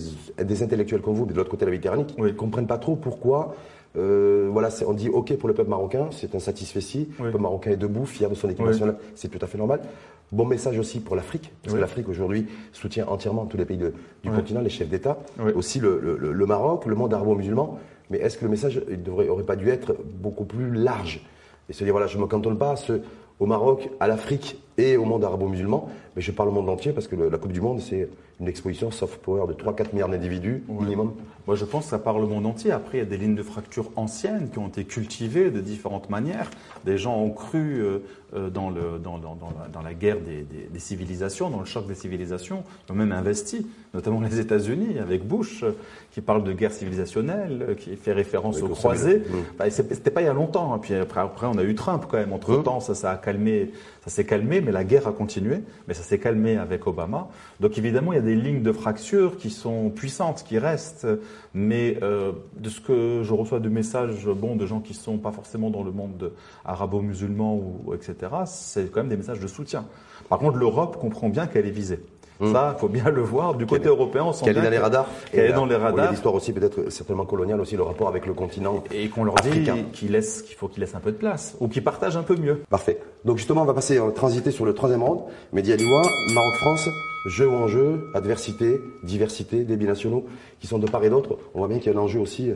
des 0.42 0.62
intellectuels 0.64 1.02
comme 1.02 1.14
vous, 1.14 1.24
de 1.24 1.34
l'autre 1.34 1.50
côté 1.50 1.64
de 1.64 1.70
la 1.70 1.72
Méditerranée, 1.72 2.04
qui 2.04 2.20
ne 2.20 2.30
comprennent 2.30 2.66
pas 2.66 2.78
trop 2.78 2.96
pourquoi 2.96 3.54
euh, 3.96 4.48
voilà, 4.52 4.68
on 4.86 4.92
dit 4.92 5.08
OK 5.08 5.34
pour 5.38 5.48
le 5.48 5.54
peuple 5.54 5.70
marocain, 5.70 6.08
c'est 6.10 6.34
un 6.34 6.38
satisfait 6.38 6.80
Le 7.18 7.30
peuple 7.30 7.40
marocain 7.42 7.70
est 7.70 7.76
debout, 7.76 8.04
fier 8.04 8.28
de 8.28 8.34
son 8.34 8.50
équipe 8.50 8.66
nationale, 8.66 8.96
c'est 9.14 9.28
tout 9.28 9.42
à 9.42 9.46
fait 9.46 9.56
normal. 9.56 9.80
Bon 10.32 10.44
message 10.44 10.78
aussi 10.78 11.00
pour 11.00 11.14
l'Afrique, 11.14 11.52
parce 11.62 11.74
que 11.74 11.80
l'Afrique 11.80 12.08
aujourd'hui 12.08 12.48
soutient 12.72 13.06
entièrement 13.06 13.46
tous 13.46 13.56
les 13.56 13.64
pays 13.64 13.78
du 13.78 14.30
continent, 14.30 14.60
les 14.60 14.70
chefs 14.70 14.88
d'État, 14.88 15.18
aussi 15.54 15.78
le, 15.78 16.44
Maroc, 16.46 16.86
le 16.86 16.94
monde 16.94 17.14
arabo-musulman. 17.14 17.78
Mais 18.10 18.18
est-ce 18.18 18.36
que 18.38 18.44
le 18.44 18.50
message 18.50 18.80
ne 18.88 19.28
aurait 19.28 19.42
pas 19.44 19.56
dû 19.56 19.68
être 19.68 19.96
beaucoup 20.20 20.44
plus 20.44 20.70
large? 20.72 21.20
Et 21.68 21.72
se 21.72 21.84
dire 21.84 21.92
voilà, 21.92 22.06
je 22.06 22.16
ne 22.16 22.22
me 22.22 22.26
cantonne 22.26 22.58
pas 22.58 22.74
au 23.38 23.46
Maroc, 23.46 23.90
à 24.00 24.08
l'Afrique 24.08 24.60
et 24.78 24.96
au 24.96 25.04
monde 25.04 25.24
arabo-musulman, 25.24 25.88
mais 26.14 26.22
je 26.22 26.32
parle 26.32 26.48
au 26.48 26.52
monde 26.52 26.68
entier 26.68 26.92
parce 26.92 27.06
que 27.06 27.16
la 27.16 27.38
Coupe 27.38 27.52
du 27.52 27.60
Monde, 27.60 27.80
c'est 27.80 28.08
une 28.40 28.48
exposition 28.48 28.90
soft 28.90 29.20
power 29.22 29.46
de 29.46 29.54
3-4 29.54 29.92
milliards 29.92 30.08
d'individus 30.08 30.62
minimum 30.68 31.14
Moi, 31.46 31.56
je 31.56 31.64
pense 31.64 31.84
que 31.84 31.90
ça 31.90 31.98
parle 31.98 32.20
le 32.20 32.26
monde 32.26 32.44
entier. 32.46 32.70
Après, 32.70 32.98
il 32.98 33.00
y 33.00 33.02
a 33.02 33.06
des 33.06 33.16
lignes 33.16 33.34
de 33.34 33.42
fracture 33.42 33.90
anciennes 33.96 34.50
qui 34.50 34.58
ont 34.58 34.68
été 34.68 34.84
cultivées 34.84 35.50
de 35.50 35.60
différentes 35.60 36.10
manières. 36.10 36.50
Des 36.84 36.98
gens 36.98 37.16
ont 37.16 37.30
cru 37.30 37.80
euh, 37.80 38.00
euh, 38.34 38.50
dans, 38.50 38.70
le, 38.70 38.98
dans, 38.98 39.18
dans, 39.18 39.36
dans, 39.36 39.82
la, 39.82 39.94
guerre 39.94 40.20
des, 40.20 40.42
des, 40.42 40.68
des, 40.68 40.78
civilisations, 40.80 41.48
dans 41.48 41.60
le 41.60 41.64
choc 41.64 41.86
des 41.86 41.94
civilisations, 41.94 42.64
ils 42.88 42.92
ont 42.92 42.96
même 42.96 43.12
investi, 43.12 43.68
notamment 43.94 44.20
les 44.20 44.40
États-Unis, 44.40 44.98
avec 44.98 45.24
Bush, 45.24 45.62
euh, 45.62 45.76
qui 46.10 46.20
parle 46.20 46.42
de 46.42 46.52
guerre 46.52 46.72
civilisationnelle, 46.72 47.76
qui 47.78 47.94
fait 47.94 48.12
référence 48.12 48.60
aux 48.62 48.68
croisés. 48.68 49.18
Mmh. 49.18 49.34
Bah, 49.58 49.70
C'était 49.70 50.10
pas 50.10 50.22
il 50.22 50.24
y 50.24 50.28
a 50.28 50.34
longtemps. 50.34 50.74
Hein. 50.74 50.78
Puis 50.78 50.94
après, 50.94 51.20
après, 51.20 51.46
on 51.46 51.56
a 51.56 51.62
eu 51.62 51.76
Trump 51.76 52.04
quand 52.08 52.16
même. 52.16 52.32
Entre-temps, 52.32 52.80
ça, 52.80 52.96
ça 52.96 53.12
a 53.12 53.16
calmé, 53.16 53.70
ça 54.04 54.10
s'est 54.10 54.26
calmé, 54.26 54.60
mais 54.60 54.72
la 54.72 54.82
guerre 54.82 55.06
a 55.06 55.12
continué. 55.12 55.60
Mais 55.86 55.94
ça 55.94 56.02
s'est 56.02 56.18
calmé 56.18 56.56
avec 56.56 56.84
Obama. 56.88 57.28
Donc 57.60 57.78
évidemment, 57.78 58.12
il 58.12 58.16
y 58.16 58.18
a 58.18 58.25
des 58.26 58.34
lignes 58.34 58.62
de 58.62 58.72
fracture 58.72 59.38
qui 59.38 59.50
sont 59.50 59.90
puissantes, 59.90 60.44
qui 60.46 60.58
restent, 60.58 61.06
mais 61.54 61.98
euh, 62.02 62.32
de 62.58 62.68
ce 62.68 62.80
que 62.80 63.22
je 63.22 63.32
reçois 63.32 63.60
de 63.60 63.68
messages 63.68 64.26
bon, 64.26 64.56
de 64.56 64.66
gens 64.66 64.80
qui 64.80 64.94
sont 64.94 65.18
pas 65.18 65.32
forcément 65.32 65.70
dans 65.70 65.82
le 65.82 65.92
monde 65.92 66.32
arabo-musulman, 66.64 67.54
ou, 67.54 67.94
etc., 67.94 68.16
c'est 68.44 68.90
quand 68.90 69.00
même 69.00 69.08
des 69.08 69.16
messages 69.16 69.40
de 69.40 69.46
soutien. 69.46 69.86
Par 70.28 70.38
contre, 70.38 70.58
l'Europe 70.58 70.98
comprend 70.98 71.28
bien 71.28 71.46
qu'elle 71.46 71.66
est 71.66 71.70
visée. 71.70 72.00
Hum. 72.38 72.52
Ça, 72.52 72.74
il 72.76 72.80
faut 72.80 72.88
bien 72.88 73.08
le 73.08 73.22
voir. 73.22 73.54
Du 73.54 73.64
côté 73.64 73.88
européen, 73.88 74.24
on 74.24 74.32
sent 74.32 74.44
qu'elle 74.44 74.58
est 74.58 74.62
dans 74.62 74.70
les 74.70 74.78
radars. 74.78 75.06
Qu'elle 75.32 75.50
est 75.50 75.54
dans 75.54 75.64
les 75.64 75.76
radars. 75.76 76.10
l'histoire 76.10 76.34
aussi, 76.34 76.52
peut-être 76.52 76.90
certainement 76.90 77.24
coloniale 77.24 77.60
aussi, 77.60 77.76
le 77.76 77.82
rapport 77.82 78.08
avec 78.08 78.26
le 78.26 78.34
continent. 78.34 78.84
Et 78.92 79.08
qu'on 79.08 79.24
leur 79.24 79.36
dit 79.36 79.70
qu'il 79.92 80.10
laisse, 80.12 80.42
qu'il 80.42 80.56
faut 80.56 80.68
qu'ils 80.68 80.80
laissent 80.80 80.94
un 80.94 81.00
peu 81.00 81.12
de 81.12 81.16
place 81.16 81.56
ou 81.60 81.68
qu'ils 81.68 81.84
partagent 81.84 82.16
un 82.16 82.22
peu 82.22 82.36
mieux. 82.36 82.62
Parfait. 82.68 83.00
Donc 83.24 83.38
justement, 83.38 83.62
on 83.62 83.66
va 83.66 83.72
passer, 83.72 83.98
transiter 84.14 84.50
sur 84.50 84.66
le 84.66 84.74
troisième 84.74 85.02
round. 85.02 85.20
Mehdi 85.52 85.72
Aliwa, 85.72 86.02
Maroc-France, 86.34 86.88
jeu 87.26 87.48
ou 87.48 87.54
enjeu, 87.54 88.10
adversité, 88.14 88.80
diversité 89.02 89.64
des 89.64 89.76
binationaux 89.76 90.26
qui 90.60 90.66
sont 90.66 90.78
de 90.78 90.86
part 90.86 91.04
et 91.04 91.10
d'autre. 91.10 91.38
On 91.54 91.58
voit 91.58 91.68
bien 91.68 91.78
qu'il 91.78 91.92
y 91.92 91.94
a 91.94 91.98
un 91.98 92.02
enjeu 92.02 92.20
aussi 92.20 92.50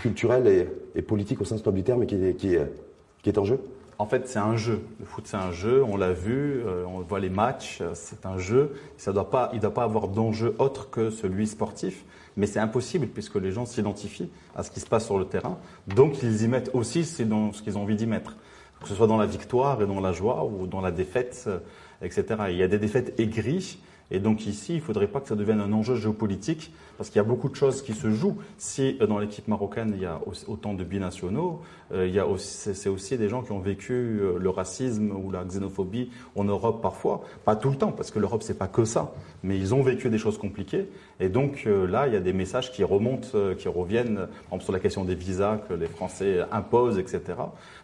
culturel 0.00 0.68
et, 0.94 1.02
politique 1.02 1.40
au 1.40 1.44
sens 1.44 1.64
noble 1.64 1.78
du 1.78 1.84
terme 1.84 2.06
qui 2.06 2.14
est, 2.16 2.36
qui 2.36 3.28
est 3.28 3.38
en 3.38 3.44
jeu. 3.44 3.60
En 3.98 4.06
fait, 4.06 4.28
c'est 4.28 4.38
un 4.38 4.56
jeu. 4.56 4.80
Le 4.98 5.06
foot, 5.06 5.24
c'est 5.26 5.36
un 5.36 5.52
jeu. 5.52 5.82
On 5.84 5.96
l'a 5.96 6.12
vu, 6.12 6.62
euh, 6.66 6.84
on 6.86 7.00
voit 7.00 7.20
les 7.20 7.30
matchs. 7.30 7.78
Euh, 7.80 7.90
c'est 7.94 8.26
un 8.26 8.38
jeu. 8.38 8.72
Ça 8.96 9.12
doit 9.12 9.30
pas, 9.30 9.50
il 9.52 9.56
ne 9.56 9.62
doit 9.62 9.74
pas 9.74 9.84
avoir 9.84 10.08
d'enjeu 10.08 10.54
autre 10.58 10.90
que 10.90 11.10
celui 11.10 11.46
sportif. 11.46 12.04
Mais 12.36 12.46
c'est 12.46 12.58
impossible 12.58 13.06
puisque 13.06 13.36
les 13.36 13.52
gens 13.52 13.66
s'identifient 13.66 14.30
à 14.56 14.64
ce 14.64 14.70
qui 14.70 14.80
se 14.80 14.86
passe 14.86 15.04
sur 15.04 15.18
le 15.18 15.26
terrain. 15.26 15.58
Donc, 15.86 16.22
ils 16.22 16.42
y 16.42 16.48
mettent 16.48 16.70
aussi 16.74 17.04
ce 17.04 17.22
qu'ils 17.62 17.78
ont 17.78 17.82
envie 17.82 17.94
d'y 17.94 18.06
mettre. 18.06 18.36
Que 18.82 18.88
ce 18.88 18.94
soit 18.94 19.06
dans 19.06 19.16
la 19.16 19.26
victoire 19.26 19.80
et 19.80 19.86
dans 19.86 20.00
la 20.00 20.12
joie 20.12 20.44
ou 20.44 20.66
dans 20.66 20.80
la 20.80 20.90
défaite, 20.90 21.44
euh, 21.46 21.58
etc. 22.02 22.24
Il 22.50 22.56
y 22.56 22.62
a 22.62 22.68
des 22.68 22.78
défaites 22.78 23.18
aigries 23.20 23.78
et 24.14 24.20
donc 24.20 24.46
ici, 24.46 24.74
il 24.74 24.76
ne 24.76 24.80
faudrait 24.80 25.08
pas 25.08 25.20
que 25.20 25.26
ça 25.26 25.34
devienne 25.34 25.58
un 25.60 25.72
enjeu 25.72 25.96
géopolitique, 25.96 26.72
parce 26.96 27.10
qu'il 27.10 27.16
y 27.16 27.20
a 27.20 27.26
beaucoup 27.26 27.48
de 27.48 27.56
choses 27.56 27.82
qui 27.82 27.94
se 27.94 28.10
jouent. 28.12 28.36
Si 28.58 28.96
euh, 29.00 29.08
dans 29.08 29.18
l'équipe 29.18 29.48
marocaine, 29.48 29.92
il 29.96 30.02
y 30.02 30.06
a 30.06 30.20
autant 30.46 30.72
de 30.72 30.84
binationaux, 30.84 31.60
euh, 31.92 32.06
il 32.06 32.14
y 32.14 32.20
a 32.20 32.26
aussi, 32.28 32.76
c'est 32.76 32.88
aussi 32.88 33.18
des 33.18 33.28
gens 33.28 33.42
qui 33.42 33.50
ont 33.50 33.58
vécu 33.58 33.92
euh, 33.92 34.38
le 34.38 34.50
racisme 34.50 35.10
ou 35.10 35.32
la 35.32 35.42
xénophobie 35.42 36.10
en 36.36 36.44
Europe 36.44 36.80
parfois, 36.80 37.24
pas 37.44 37.56
tout 37.56 37.70
le 37.70 37.76
temps, 37.76 37.90
parce 37.90 38.12
que 38.12 38.20
l'Europe 38.20 38.44
c'est 38.44 38.56
pas 38.56 38.68
que 38.68 38.84
ça, 38.84 39.12
mais 39.42 39.58
ils 39.58 39.74
ont 39.74 39.82
vécu 39.82 40.10
des 40.10 40.18
choses 40.18 40.38
compliquées. 40.38 40.88
Et 41.18 41.28
donc 41.28 41.64
là, 41.66 42.06
il 42.08 42.12
y 42.12 42.16
a 42.16 42.20
des 42.20 42.32
messages 42.32 42.72
qui 42.72 42.82
remontent, 42.82 43.28
qui 43.56 43.68
reviennent, 43.68 44.16
par 44.16 44.26
exemple 44.46 44.64
sur 44.64 44.72
la 44.72 44.80
question 44.80 45.04
des 45.04 45.14
visas 45.14 45.58
que 45.68 45.74
les 45.74 45.86
Français 45.86 46.40
imposent, 46.50 46.98
etc. 46.98 47.22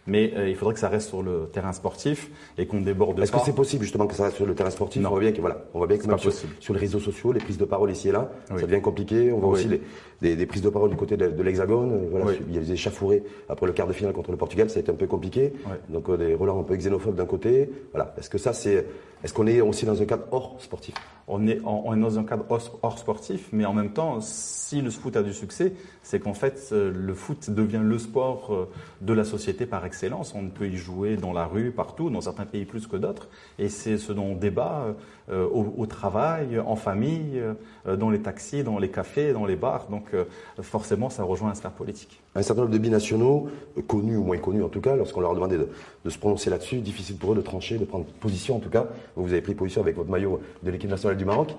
Mais 0.05 0.33
il 0.49 0.55
faudrait 0.55 0.73
que 0.73 0.81
ça 0.81 0.89
reste 0.89 1.07
sur 1.07 1.23
le 1.23 1.49
terrain 1.53 1.71
sportif 1.71 2.29
et 2.57 2.65
qu'on 2.65 2.81
déborde 2.81 3.19
Est-ce 3.19 3.31
que 3.31 3.39
c'est 3.45 3.55
possible 3.55 3.83
justement 3.83 4.07
que 4.07 4.15
ça 4.15 4.25
reste 4.25 4.35
sur 4.35 4.45
le 4.45 4.53
terrain 4.53 4.69
sportif? 4.69 5.05
On 5.05 5.09
voit 5.09 5.19
bien 5.19 5.31
que 5.31 5.39
voilà, 5.39 5.63
on 5.73 5.77
voit 5.77 5.87
bien 5.87 5.97
que 5.97 6.03
sur, 6.21 6.31
sur, 6.59 6.73
les 6.73 6.79
réseaux 6.79 6.99
sociaux, 6.99 7.31
les 7.31 7.39
prises 7.39 7.57
de 7.57 7.65
parole 7.65 7.91
ici 7.91 8.09
et 8.09 8.11
là, 8.11 8.31
ça 8.47 8.55
devient 8.55 8.81
compliqué. 8.81 9.31
On 9.31 9.39
voit 9.39 9.49
aussi 9.49 9.67
les, 10.21 10.35
des, 10.35 10.45
prises 10.45 10.61
de 10.61 10.69
parole 10.69 10.89
du 10.89 10.95
côté 10.95 11.17
de, 11.17 11.41
l'Hexagone. 11.41 12.07
Voilà, 12.11 12.31
Il 12.47 12.55
y 12.55 12.57
a 12.57 12.61
des 12.61 12.71
échafourés 12.71 13.23
après 13.49 13.65
le 13.65 13.73
quart 13.73 13.87
de 13.87 13.93
finale 13.93 14.13
contre 14.13 14.31
le 14.31 14.37
Portugal, 14.37 14.69
ça 14.69 14.77
a 14.77 14.81
été 14.81 14.91
un 14.91 14.95
peu 14.95 15.07
compliqué. 15.07 15.53
Donc 15.89 16.09
euh, 16.09 16.17
des 16.17 16.35
relents 16.35 16.59
un 16.59 16.63
peu 16.63 16.75
xénophobes 16.75 17.15
d'un 17.15 17.25
côté. 17.25 17.69
Voilà. 17.91 18.13
Est-ce 18.17 18.29
que 18.29 18.37
ça, 18.37 18.53
c'est, 18.53 18.85
est-ce 19.23 19.33
qu'on 19.33 19.47
est 19.47 19.61
aussi 19.61 19.85
dans 19.85 20.01
un 20.01 20.05
cadre 20.05 20.25
hors 20.31 20.55
sportif? 20.59 20.95
On 21.27 21.47
est, 21.47 21.59
on 21.63 21.95
est 21.95 21.99
dans 21.99 22.19
un 22.19 22.23
cadre 22.23 22.45
hors, 22.81 22.97
sportif, 22.97 23.49
mais 23.53 23.65
en 23.65 23.73
même 23.73 23.93
temps, 23.93 24.19
si 24.19 24.81
le 24.81 24.89
foot 24.89 25.15
a 25.15 25.23
du 25.23 25.33
succès, 25.33 25.73
c'est 26.01 26.19
qu'en 26.19 26.33
fait, 26.33 26.69
euh, 26.71 26.91
le 26.93 27.13
foot 27.13 27.49
devient 27.49 27.81
le 27.81 27.99
sport 27.99 28.49
euh, 28.51 28.69
de 29.01 29.13
la 29.13 29.23
société 29.23 29.65
par 29.65 29.85
excellence. 29.85 30.33
On 30.35 30.49
peut 30.49 30.67
y 30.67 30.75
jouer 30.75 31.15
dans 31.15 31.31
la 31.31 31.45
rue, 31.45 31.71
partout, 31.71 32.09
dans 32.09 32.21
certains 32.21 32.45
pays 32.45 32.65
plus 32.65 32.87
que 32.87 32.97
d'autres. 32.97 33.29
Et 33.59 33.69
c'est 33.69 33.97
ce 33.97 34.11
dont 34.11 34.31
on 34.31 34.35
débat 34.35 34.87
euh, 35.29 35.47
au, 35.47 35.85
travail, 35.85 36.59
en 36.59 36.75
famille, 36.75 37.41
dans 37.85 38.09
les 38.09 38.19
taxis, 38.19 38.63
dans 38.63 38.79
les 38.79 38.89
cafés, 38.89 39.33
dans 39.33 39.45
les 39.45 39.55
bars. 39.55 39.87
Donc 39.89 40.13
forcément, 40.61 41.09
ça 41.09 41.23
rejoint 41.23 41.49
la 41.49 41.55
sphère 41.55 41.71
politique. 41.71 42.21
Un 42.35 42.41
certain 42.41 42.61
nombre 42.61 42.73
de 42.73 42.77
binationaux, 42.79 43.49
connus 43.87 44.17
ou 44.17 44.23
moins 44.23 44.37
connus 44.37 44.63
en 44.63 44.69
tout 44.69 44.79
cas, 44.79 44.95
lorsqu'on 44.95 45.21
leur 45.21 45.31
a 45.31 45.35
demandé 45.35 45.57
de, 45.57 46.09
se 46.09 46.17
prononcer 46.17 46.49
là-dessus, 46.49 46.77
difficile 46.77 47.17
pour 47.17 47.33
eux 47.33 47.35
de 47.35 47.41
trancher, 47.41 47.77
de 47.77 47.85
prendre 47.85 48.05
position 48.05 48.57
en 48.57 48.59
tout 48.59 48.69
cas. 48.69 48.87
Vous 49.15 49.31
avez 49.31 49.41
pris 49.41 49.53
position 49.53 49.81
avec 49.81 49.95
votre 49.95 50.09
maillot 50.09 50.39
de 50.63 50.71
l'équipe 50.71 50.89
nationale 50.89 51.17
du 51.17 51.25
Maroc 51.25 51.55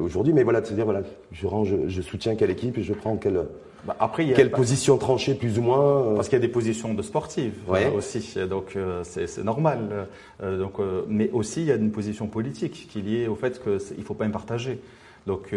aujourd'hui. 0.00 0.32
Mais 0.32 0.42
voilà, 0.42 0.60
de 0.60 0.66
se 0.66 0.74
dire, 0.74 0.84
voilà, 0.84 1.02
je, 1.32 1.46
range, 1.46 1.74
je 1.86 2.02
soutiens 2.02 2.34
quelle 2.34 2.50
équipe 2.50 2.78
et 2.78 2.82
je 2.82 2.92
prends 2.92 3.16
quelle 3.16 3.46
bah, 3.84 3.96
après, 4.00 4.32
a, 4.32 4.48
position 4.48 4.96
tranchée, 4.96 5.34
plus 5.34 5.58
ou 5.58 5.62
moins 5.62 5.84
euh 5.84 6.14
Parce 6.14 6.28
qu'il 6.28 6.36
y 6.36 6.42
a 6.42 6.46
des 6.46 6.52
positions 6.52 6.94
de 6.94 7.02
sportifs 7.02 7.52
euh, 7.68 7.90
aussi, 7.90 8.34
donc 8.48 8.76
euh, 8.76 9.02
c'est 9.04 9.44
normal. 9.44 10.08
donc, 10.42 10.74
mais 11.06 11.30
aussi, 11.32 11.60
il 11.60 11.66
y 11.66 11.72
a 11.72 11.76
une 11.76 11.90
position 11.90 12.26
politique 12.26 12.86
qui 12.88 13.00
est 13.00 13.02
liée 13.02 13.28
au 13.28 13.34
fait 13.34 13.62
qu'il 13.62 13.98
ne 13.98 14.04
faut 14.04 14.14
pas 14.14 14.26
me 14.26 14.32
partager. 14.32 14.80
Donc, 15.26 15.54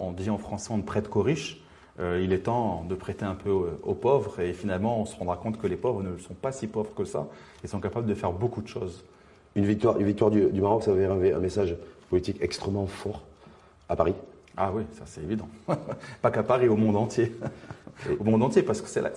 on 0.00 0.12
dit 0.12 0.30
en 0.30 0.38
français, 0.38 0.70
on 0.72 0.78
ne 0.78 0.82
prête 0.82 1.08
qu'aux 1.08 1.22
riches. 1.22 1.60
il 1.98 2.32
est 2.32 2.44
temps 2.44 2.84
de 2.88 2.94
prêter 2.94 3.24
un 3.24 3.34
peu 3.34 3.50
aux 3.50 3.94
pauvres 3.94 4.40
et 4.40 4.52
finalement, 4.52 5.00
on 5.00 5.04
se 5.04 5.16
rendra 5.16 5.36
compte 5.36 5.58
que 5.58 5.66
les 5.66 5.76
pauvres 5.76 6.02
ne 6.02 6.16
sont 6.18 6.34
pas 6.34 6.52
si 6.52 6.66
pauvres 6.66 6.94
que 6.94 7.04
ça 7.04 7.28
et 7.62 7.66
sont 7.66 7.80
capables 7.80 8.06
de 8.06 8.14
faire 8.14 8.32
beaucoup 8.32 8.62
de 8.62 8.68
choses. 8.68 9.04
Une 9.56 9.64
victoire, 9.64 9.98
une 9.98 10.06
victoire 10.06 10.30
du, 10.30 10.60
Maroc, 10.60 10.84
ça 10.84 10.92
veut 10.92 11.00
dire 11.00 11.36
un 11.36 11.40
message 11.40 11.74
politique 12.08 12.36
extrêmement 12.40 12.86
fort 12.86 13.22
à 13.88 13.96
Paris 13.96 14.14
ah 14.56 14.72
oui, 14.74 14.84
ça 14.92 15.02
c'est 15.04 15.22
évident. 15.22 15.48
Pas 16.22 16.30
qu'à 16.30 16.42
Paris, 16.42 16.68
au 16.68 16.76
monde 16.76 16.96
entier. 16.96 17.32
au 18.18 18.24
monde 18.24 18.42
entier, 18.42 18.62
parce 18.62 18.80
que 18.80 18.88
c'est 18.88 19.02
la, 19.02 19.10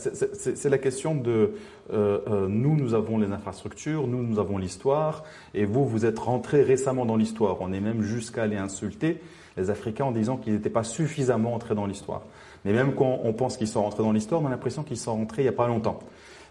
la, 0.69 0.77
question 0.77 1.15
de 1.15 1.53
euh, 1.93 2.19
euh, 2.27 2.47
nous, 2.49 2.75
nous 2.75 2.93
avons 2.93 3.17
les 3.17 3.31
infrastructures, 3.31 4.05
nous, 4.05 4.21
nous 4.21 4.37
avons 4.37 4.57
l'histoire, 4.57 5.23
et 5.53 5.63
vous, 5.63 5.87
vous 5.87 6.05
êtes 6.05 6.19
rentrés 6.19 6.61
récemment 6.61 7.05
dans 7.05 7.15
l'histoire. 7.15 7.57
On 7.61 7.71
est 7.71 7.79
même 7.79 8.01
jusqu'à 8.01 8.43
aller 8.43 8.57
insulter 8.57 9.21
les 9.55 9.69
Africains 9.69 10.05
en 10.05 10.11
disant 10.11 10.35
qu'ils 10.35 10.53
n'étaient 10.53 10.69
pas 10.69 10.83
suffisamment 10.83 11.53
entrés 11.53 11.75
dans 11.75 11.85
l'histoire. 11.85 12.23
Mais 12.65 12.73
même 12.73 12.93
quand 12.93 13.21
on 13.23 13.31
pense 13.31 13.55
qu'ils 13.55 13.69
sont 13.69 13.83
rentrés 13.83 14.03
dans 14.03 14.11
l'histoire, 14.11 14.41
on 14.41 14.45
a 14.47 14.49
l'impression 14.49 14.83
qu'ils 14.83 14.97
sont 14.97 15.15
rentrés 15.15 15.43
il 15.43 15.45
n'y 15.45 15.49
a 15.49 15.53
pas 15.53 15.67
longtemps. 15.67 15.99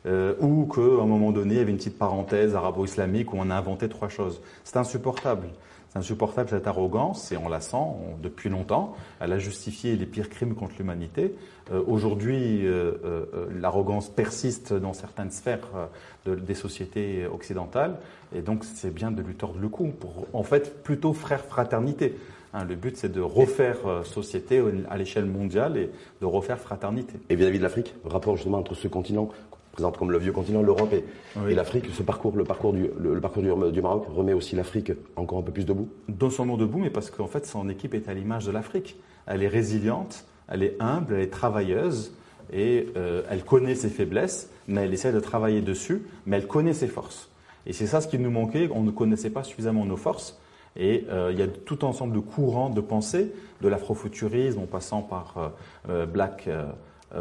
Euh, 0.07 0.35
ou 0.40 0.67
qu'à 0.67 0.81
un 0.81 1.07
moment 1.07 1.33
donné, 1.33 1.55
il 1.55 1.59
y 1.59 1.61
avait 1.61 1.71
une 1.71 1.76
petite 1.76 1.99
parenthèse 1.99 2.55
arabo-islamique 2.55 3.33
où 3.33 3.37
on 3.38 3.50
a 3.50 3.55
inventé 3.55 3.88
trois 3.88 4.09
choses. 4.09 4.40
C'est 4.64 4.76
insupportable. 4.76 5.49
C'est 5.90 5.99
insupportable 5.99 6.50
cette 6.50 6.67
arrogance, 6.67 7.33
et 7.33 7.38
on 7.38 7.49
la 7.49 7.61
sent 7.61 7.76
depuis 8.23 8.50
longtemps. 8.50 8.95
Elle 9.21 9.33
a 9.33 9.38
justifié 9.38 9.97
les 9.97 10.05
pires 10.05 10.28
crimes 10.28 10.55
contre 10.55 10.75
l'humanité. 10.78 11.35
Euh, 11.73 11.83
aujourd'hui, 11.87 12.67
euh, 12.67 12.93
euh, 13.05 13.47
l'arrogance 13.59 14.11
persiste 14.11 14.75
dans 14.75 14.93
certaines 14.93 15.31
sphères 15.31 15.88
des 16.26 16.55
sociétés 16.55 17.26
occidentales, 17.26 17.97
et 18.35 18.43
donc 18.43 18.64
c'est 18.64 18.93
bien 18.93 19.11
de 19.11 19.23
lui 19.23 19.35
tordre 19.35 19.59
le 19.59 19.69
cou 19.69 19.90
pour, 19.99 20.26
en 20.35 20.43
fait, 20.43 20.83
plutôt 20.83 21.14
frère 21.14 21.45
fraternité. 21.45 22.17
Hein, 22.52 22.64
le 22.64 22.75
but, 22.75 22.97
c'est 22.97 23.12
de 23.12 23.21
refaire 23.21 23.78
société 24.05 24.62
à 24.90 24.97
l'échelle 24.99 25.26
mondiale 25.26 25.78
et 25.78 25.90
de 26.21 26.26
refaire 26.26 26.59
fraternité. 26.59 27.14
Et 27.31 27.37
vis-à-vis 27.37 27.59
de 27.59 27.62
l'Afrique, 27.62 27.95
rapport 28.05 28.37
justement 28.37 28.59
entre 28.59 28.75
ce 28.75 28.88
continent 28.88 29.31
présente 29.78 29.97
comme 29.97 30.11
le 30.11 30.18
vieux 30.18 30.32
continent, 30.32 30.61
l'Europe 30.61 30.92
et, 30.92 31.54
l'Afrique. 31.54 31.85
Ce 31.94 32.02
parcours, 32.02 32.37
le 32.37 32.42
parcours, 32.42 32.73
du, 32.73 32.90
le, 32.99 33.20
parcours 33.20 33.44
du, 33.44 33.80
Maroc 33.80 34.06
remet 34.12 34.32
aussi 34.32 34.56
l'Afrique 34.56 34.90
encore 35.14 35.38
un 35.38 35.42
peu 35.42 35.52
plus 35.52 35.64
debout 35.64 35.88
Dans 36.08 36.30
son 36.30 36.47
nom 36.47 36.56
debout, 36.56 36.80
mais 36.80 36.90
parce 36.90 37.12
qu'en 37.12 37.28
fait, 37.28 37.47
son 37.47 37.68
équipe 37.68 37.94
est 37.94 38.08
à 38.08 38.14
l'image 38.14 38.44
de 38.44 38.50
l'Afrique. 38.50 38.97
Elle 39.26 39.44
est 39.44 39.49
résiliente, 39.49 40.25
elle 40.49 40.64
est 40.64 40.75
humble, 40.80 41.14
elle 41.14 41.20
est 41.20 41.30
travailleuse 41.30 42.12
et 42.52 42.88
euh, 42.97 43.23
elle 43.30 43.44
connaît 43.44 43.76
ses 43.76 43.88
faiblesses, 43.88 44.50
mais 44.66 44.80
elle 44.82 44.92
essaie 44.92 45.12
de 45.12 45.20
travailler 45.20 45.61
dessus, 45.61 46.02
mais 46.26 46.38
elle 46.38 46.49
connaît 46.49 46.73
ses 46.73 46.88
forces. 46.88 47.30
Et 47.64 47.73
c'est 47.73 47.87
ça 47.87 48.00
ce 48.00 48.08
qui 48.08 48.18
nous 48.18 48.32
manquait, 48.32 48.68
on 48.73 48.82
ne 48.82 48.90
connaissait 48.90 49.30
pas 49.30 49.44
suffisamment 49.44 49.85
nos 49.85 49.97
forces. 49.97 50.40
Et 50.76 51.06
euh, 51.08 51.30
il 51.32 51.38
y 51.38 51.42
a 51.42 51.47
tout 51.47 51.85
ensemble 51.85 52.16
de 52.16 52.20
courants 52.20 52.70
de 52.70 52.80
pensée, 52.80 53.32
de 53.60 53.69
l'afrofuturisme 53.69 54.58
en 54.58 54.67
passant 54.67 55.02
par 55.02 55.52
euh, 55.88 56.04
Black 56.04 56.49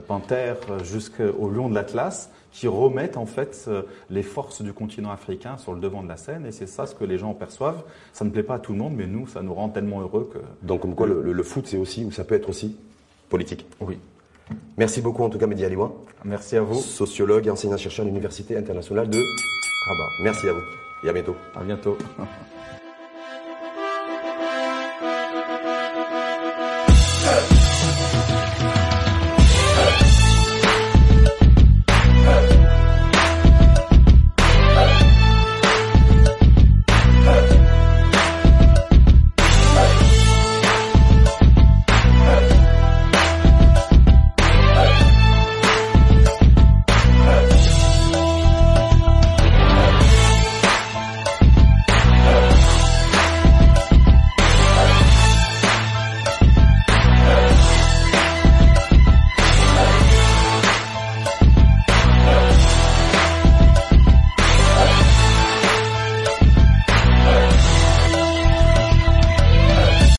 Panther 0.07 0.53
jusqu'au 0.83 1.49
lion 1.49 1.69
de 1.69 1.75
l'Atlas, 1.75 2.29
qui 2.57 2.67
remettent 2.67 3.17
en 3.17 3.27
fait 3.27 3.65
euh, 3.67 3.83
les 4.09 4.23
forces 4.23 4.63
du 4.63 4.73
continent 4.73 5.11
africain 5.11 5.57
sur 5.57 5.73
le 5.73 5.79
devant 5.79 6.01
de 6.01 6.07
la 6.07 6.17
scène. 6.17 6.43
Et 6.45 6.51
c'est 6.51 6.65
ça 6.65 6.87
ce 6.87 6.95
que 6.95 7.03
les 7.03 7.19
gens 7.19 7.33
perçoivent. 7.35 7.83
Ça 8.13 8.25
ne 8.25 8.31
plaît 8.31 8.41
pas 8.41 8.55
à 8.55 8.59
tout 8.59 8.71
le 8.71 8.79
monde, 8.79 8.93
mais 8.95 9.05
nous, 9.05 9.27
ça 9.27 9.43
nous 9.43 9.53
rend 9.53 9.69
tellement 9.69 10.01
heureux 10.01 10.29
que. 10.33 10.39
Donc, 10.65 10.81
comme 10.81 10.95
quoi, 10.95 11.05
le, 11.05 11.43
foot, 11.43 11.67
c'est 11.67 11.77
aussi, 11.77 12.03
ou 12.03 12.11
ça 12.11 12.23
peut 12.23 12.33
être 12.33 12.49
aussi, 12.49 12.75
politique. 13.29 13.67
Oui. 13.79 13.99
Merci 14.77 15.01
beaucoup, 15.01 15.23
en 15.23 15.29
tout 15.29 15.37
cas, 15.37 15.45
Mehdi 15.45 15.65
Aliwa. 15.65 15.93
Merci 16.25 16.57
à 16.57 16.61
vous. 16.61 16.81
Sociologue 16.81 17.45
et 17.45 17.51
enseignant-chercheur 17.51 18.05
à 18.05 18.07
l'Université 18.07 18.57
internationale 18.57 19.07
de 19.07 19.19
Rabat. 19.85 20.09
Merci 20.23 20.49
à 20.49 20.53
vous 20.53 20.63
et 21.03 21.09
à 21.09 21.13
bientôt. 21.13 21.35
À 21.55 21.63
bientôt. 21.63 21.97